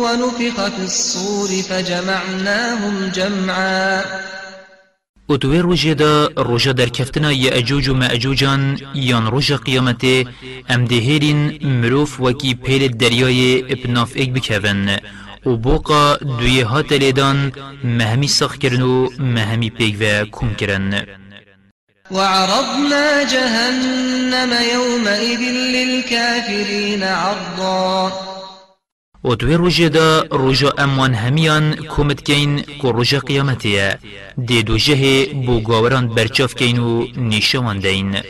ونفخ 0.03 0.67
في 0.69 0.83
الصور 0.83 1.49
فجمعناهم 1.69 3.11
جمعا. 3.13 4.01
اتوی 5.29 5.59
روژه 5.59 5.93
دا 5.93 6.29
روژه 6.37 6.73
در 6.73 6.89
کفتنا 6.89 7.31
یا 7.31 7.51
اجوج 7.51 7.89
و 7.89 7.93
معجوجان 7.93 8.77
یان 8.95 9.27
قیامته 9.57 10.25
ام 10.69 10.85
دهیرین 10.85 11.67
مروف 11.81 12.19
وکی 12.19 12.53
پیل 12.53 12.87
دریای 12.87 13.63
ابناف 13.71 14.11
ایک 14.15 14.33
بکون 14.33 14.89
و 15.45 15.55
بوقا 15.55 16.15
دوی 16.15 16.61
هات 16.61 16.91
لیدان 16.91 17.51
مهمی 17.83 18.27
سخ 18.27 18.57
کرن 18.57 18.81
و 18.81 19.09
و 20.01 20.25
کم 20.31 20.53
کرن. 20.53 21.20
وعرضنا 22.11 23.23
جهنم 23.23 24.53
يومئذ 24.73 25.41
للكافرين 25.75 27.03
عرضا. 27.03 28.11
و 29.23 29.35
دوی 29.35 29.53
روژه 29.55 29.89
دا 29.89 30.21
روژه 30.31 30.71
أمان 30.79 31.13
همیان 31.13 31.75
کومت 31.75 32.21
کین 32.23 32.61
کو 32.81 32.91
روژه 32.91 33.19
قیامتیه 33.19 33.97
دی 34.47 34.63
دو 34.63 34.77
جه 34.77 35.25
بو 35.25 35.61
گاوران 35.61 36.07
برچاف 36.07 36.55
کین 36.55 36.79
و 36.79 37.07
نیشوان 37.17 37.79
دین 37.79 38.21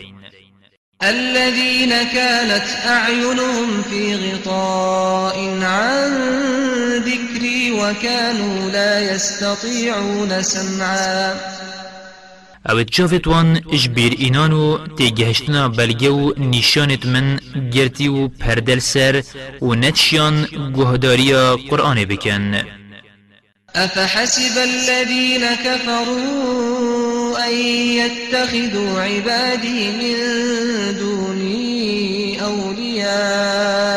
الذين 1.01 2.03
كانت 2.13 2.67
أعينهم 2.85 3.81
في 3.81 4.15
غطاء 4.15 5.37
عن 5.61 6.11
ذكري 7.05 7.71
وكانوا 7.71 8.71
لا 8.71 8.99
يستطيعون 8.99 10.41
سمعا. 10.41 11.33
أو 12.69 12.81
جاوت 12.81 13.27
وان 13.27 13.61
اجبیر 13.73 14.13
اینانو 14.17 14.77
تیگهشتنا 14.97 15.67
بلگه 15.67 16.09
و 16.09 16.33
نیشانت 16.37 17.05
من 17.05 17.39
گرتی 17.73 18.07
و 18.07 18.27
پردل 18.27 18.79
سر 18.79 19.23
و 19.61 19.75
نتشیان 19.75 20.47
گهداریا 20.75 21.59
قرآن 21.69 22.05
بکن 22.05 22.63
أفحسب 23.75 24.57
الذين 24.57 25.55
كفروا 25.55 27.37
أن 27.47 27.53
يتخذوا 28.01 29.01
عبادي 29.01 29.91
من 29.91 30.17
دوني 30.99 32.41
أولياء 32.43 33.91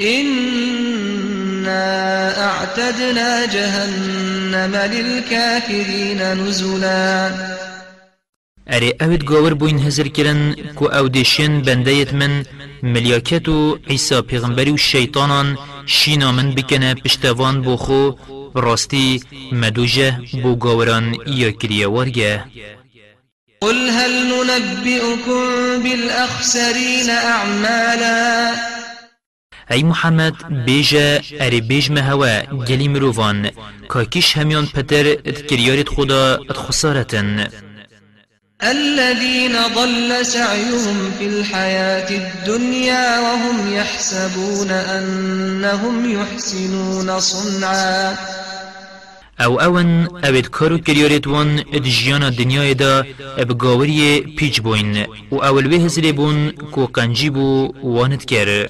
إنا 0.00 0.39
أعتدنا 2.60 3.46
جهنم 3.46 4.74
للكافرين 4.76 6.20
نزلا. 6.34 7.32
اره 8.66 8.94
اوید 9.00 9.24
گاور 9.24 9.54
بوین 9.54 9.78
هزر 9.78 10.08
کرن 10.08 10.54
کو 10.74 10.86
أو 10.98 11.08
دیشین 11.08 11.62
بندیت 11.62 12.14
من 12.14 12.44
ملیاکت 12.82 13.48
و 13.48 13.78
عیسی 13.88 14.20
پیغمبری 14.22 14.70
و 14.70 14.76
شیطانان 14.76 15.58
شینا 15.86 16.32
من 16.32 16.50
بکنه 16.50 16.94
پشتوان 16.94 17.62
بو 17.62 17.76
خو 17.76 18.10
راستی 18.54 19.22
مدوجه 19.52 20.20
بو 20.42 20.56
گاوران 20.56 21.16
یا 21.26 21.50
کریه 21.50 21.88
ورگه. 21.88 22.44
قل 23.60 23.88
هل 23.90 24.12
ننبئكم 24.32 25.42
بالأخسرين 25.82 27.10
أعمالا؟ 27.10 28.79
ای 29.70 29.82
محمد 29.82 30.64
بیجه 30.66 31.22
اری 31.40 31.60
بیج 31.60 31.90
مهوا 31.90 32.42
گلی 32.68 32.88
مروفان 32.88 33.50
کاکیش 33.88 34.36
همیان 34.36 34.66
پتر 34.66 35.06
اتکریارت 35.06 35.88
خدا 35.88 36.38
اتخسارتن 36.50 37.46
الذين 38.62 39.52
ضل 39.74 40.26
سعيهم 40.26 41.10
في 41.18 41.26
الحياة 41.26 42.10
الدنيا 42.10 43.20
وهم 43.20 43.74
يحسبون 43.74 44.70
أنهم 44.70 46.12
يحسنون 46.12 47.20
صنعا. 47.20 48.16
أو 49.40 49.60
أون 49.60 50.08
اوید 50.24 50.46
کارو 50.46 50.78
کریارت 50.78 51.26
وان 51.26 51.58
ادجیانا 51.72 52.30
دنیای 52.30 52.74
دا 52.74 53.04
ابگاوری 53.38 54.20
پیچ 54.20 54.60
بوین 54.60 55.06
و 55.32 55.34
أول 55.34 55.68
به 55.68 55.76
هزری 55.76 56.12
بون 56.12 56.50
کو 56.50 56.86
قنجی 56.86 57.30
بو 57.30 57.74
واند 57.82 58.24
کر 58.24 58.68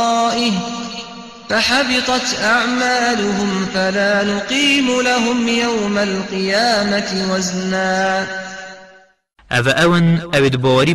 فحبطت 1.49 2.39
أعمالهم 2.45 3.67
فلا 3.75 4.25
نقيم 4.25 5.01
لهم 5.01 5.49
يوم 5.49 5.99
القيامة 5.99 7.27
وزنا. 7.33 8.27
أو 9.53 9.69
اون 9.69 10.19
اوید 10.35 10.57
باوری 10.57 10.95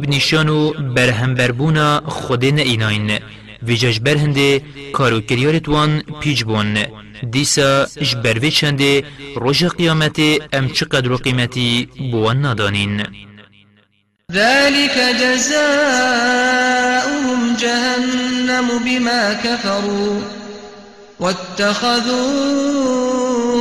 برهم 0.96 1.36
بربونا 1.36 2.02
خود 2.08 2.44
ایناین 2.44 3.20
ویجاج 3.64 4.00
برهنده 4.00 4.62
کارو 4.94 5.22
کریارت 5.22 5.70
وان 5.70 6.04
پیج 6.22 6.44
بون 6.44 6.78
دیسا 7.32 7.88
اش 7.98 8.16
بروی 8.16 8.52
چنده 8.52 9.04
روژ 9.36 9.64
قیامت 9.64 10.20
ام 10.54 10.70
چقدر 10.70 11.12
و 11.12 11.18
قیمتی 11.18 11.88
بوان 12.12 12.42
نادانین. 12.42 13.04
ذلك 14.32 14.98
جزاؤهم 15.22 16.62
جهنم 17.56 18.68
بما 18.86 19.34
كفروا 19.34 20.22
واتخذوا 21.20 22.28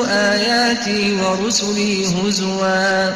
آياتي 0.07 1.15
ورسلي 1.15 2.07
هزوا. 2.07 3.13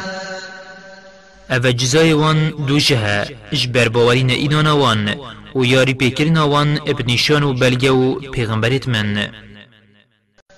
أو 1.51 1.71
جزای 1.71 2.13
وان 2.13 2.53
دو 2.67 2.77
جهه 2.77 3.27
اش 3.53 3.67
برباورین 3.67 4.29
ایدانا 4.29 4.77
وان 4.77 5.15
و 5.55 5.65
یاری 5.65 5.93
پیکرین 5.93 6.37
وان 6.37 6.79
ابنیشان 6.87 7.43
و 7.43 7.53
بلگه 7.53 7.91
و 7.91 8.19
پیغمبرت 8.19 8.87
من. 8.87 9.29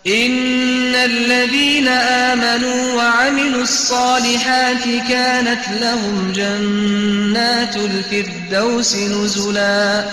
إن 0.07 0.95
الذين 0.95 1.87
آمنوا 1.87 2.93
وعملوا 2.95 3.61
الصالحات 3.61 4.83
كانت 5.09 5.69
لهم 5.81 6.31
جنات 6.31 7.75
الفردوس 7.77 8.95
نزلا. 8.95 10.05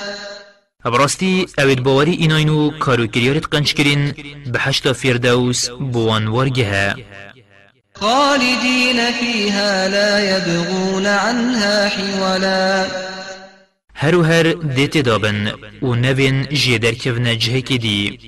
براستی 0.84 1.46
اوید 1.58 1.82
باوری 1.82 2.12
ایناینو 2.12 2.70
کارو 2.78 3.06
کریارت 3.06 3.46
قنچ 3.46 3.74
کرین 3.74 4.14
به 4.52 4.92
فردوس 4.92 5.68
بوان 5.70 6.26
ورگه 6.26 6.94
خالدين 7.94 9.10
فيها 9.20 9.86
لا 9.88 10.20
يبغون 10.20 11.06
عنها 11.06 11.88
حولا. 11.88 12.86
هر 13.94 14.16
و 14.16 14.22
هر 14.22 14.52
دیت 14.52 14.98
دابن 14.98 15.52
و 15.82 15.94
نوین 15.94 16.46
جیدر 16.52 16.92
کفن 16.92 17.38
جهه 17.38 17.60
دی 17.60 18.18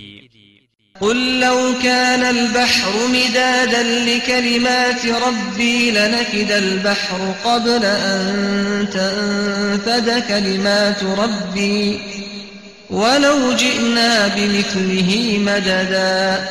قل 1.00 1.40
لو 1.40 1.74
كان 1.82 2.24
البحر 2.24 2.92
مدادا 3.08 3.82
لكلمات 3.82 5.06
ربي 5.06 5.90
لنفد 5.90 6.50
البحر 6.50 7.34
قبل 7.44 7.84
أن 7.84 8.86
تنفد 8.92 10.22
كلمات 10.28 11.02
ربي 11.04 12.00
ولو 12.90 13.52
جئنا 13.52 14.28
بمثله 14.28 15.38
مددا 15.38 16.48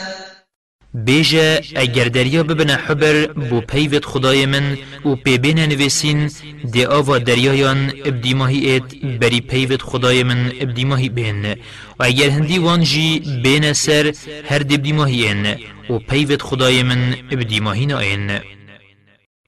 بیجه 1.05 1.61
اگر 1.75 2.07
دریا 2.07 2.43
ببنه 2.43 2.75
حبر 2.75 3.27
بو 3.27 3.61
پیوت 3.61 4.05
خدای 4.05 4.45
من 4.45 4.77
و 5.05 5.15
پیبین 5.15 5.59
نویسین 5.59 6.31
دی 6.71 6.85
آوا 6.85 7.17
دریایان 7.17 7.93
ابدیماهی 8.05 8.59
ایت 8.71 8.95
بری 9.21 9.41
پیوت 9.41 9.81
خدای 9.81 10.23
من 10.23 10.51
ابدیماهی 10.61 11.09
بین. 11.09 11.45
و 11.99 12.03
اگر 12.03 12.29
هندی 12.29 12.57
وانجی 12.57 13.19
بین 13.43 13.73
سر 13.73 14.13
هر 14.49 14.59
دبدیماهی 14.59 15.27
این 15.27 15.45
و 15.89 15.99
پیوت 15.99 16.41
خدای 16.41 16.83
من 16.83 17.15
ابدیماهی 17.31 17.85
ناین. 17.85 18.39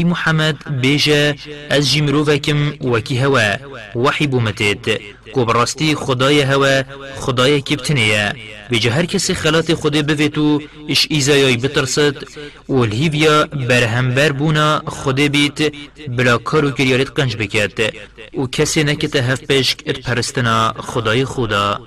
محمد 0.00 0.80
بیجه 0.80 1.34
از 1.70 1.90
جی 1.90 2.00
مروفکم 2.00 2.72
وکی 2.92 3.16
هوا 3.18 3.56
بومتید 4.30 4.86
کو 5.32 5.44
براستی 5.44 5.94
خدای 5.94 6.40
هوا 6.40 6.82
خدای 7.16 7.60
کبتنیه 7.60 8.32
بیجه 8.70 8.90
هر 8.90 9.06
کسی 9.06 9.34
خلات 9.34 9.74
خود 9.74 10.06
بویتو 10.06 10.60
إش 10.90 11.06
ایزایای 11.10 11.56
بترسد 11.56 12.16
و 12.68 12.74
الهیویا 12.74 13.46
برهمبر 13.68 14.32
بونا 14.32 14.82
خود 14.86 15.20
بیت 15.20 15.72
بلا 16.08 16.38
کارو 16.38 16.70
کریارت 16.70 17.10
قنج 17.16 17.36
بکرد 17.36 17.78
و 18.38 18.46
کسی 18.46 18.84
نکته 18.84 19.22
هف 19.22 19.40
پشک 19.40 19.78
ات 19.86 19.98
پرستنا 19.98 20.72
خدای 20.78 21.24
خدا 21.24 21.80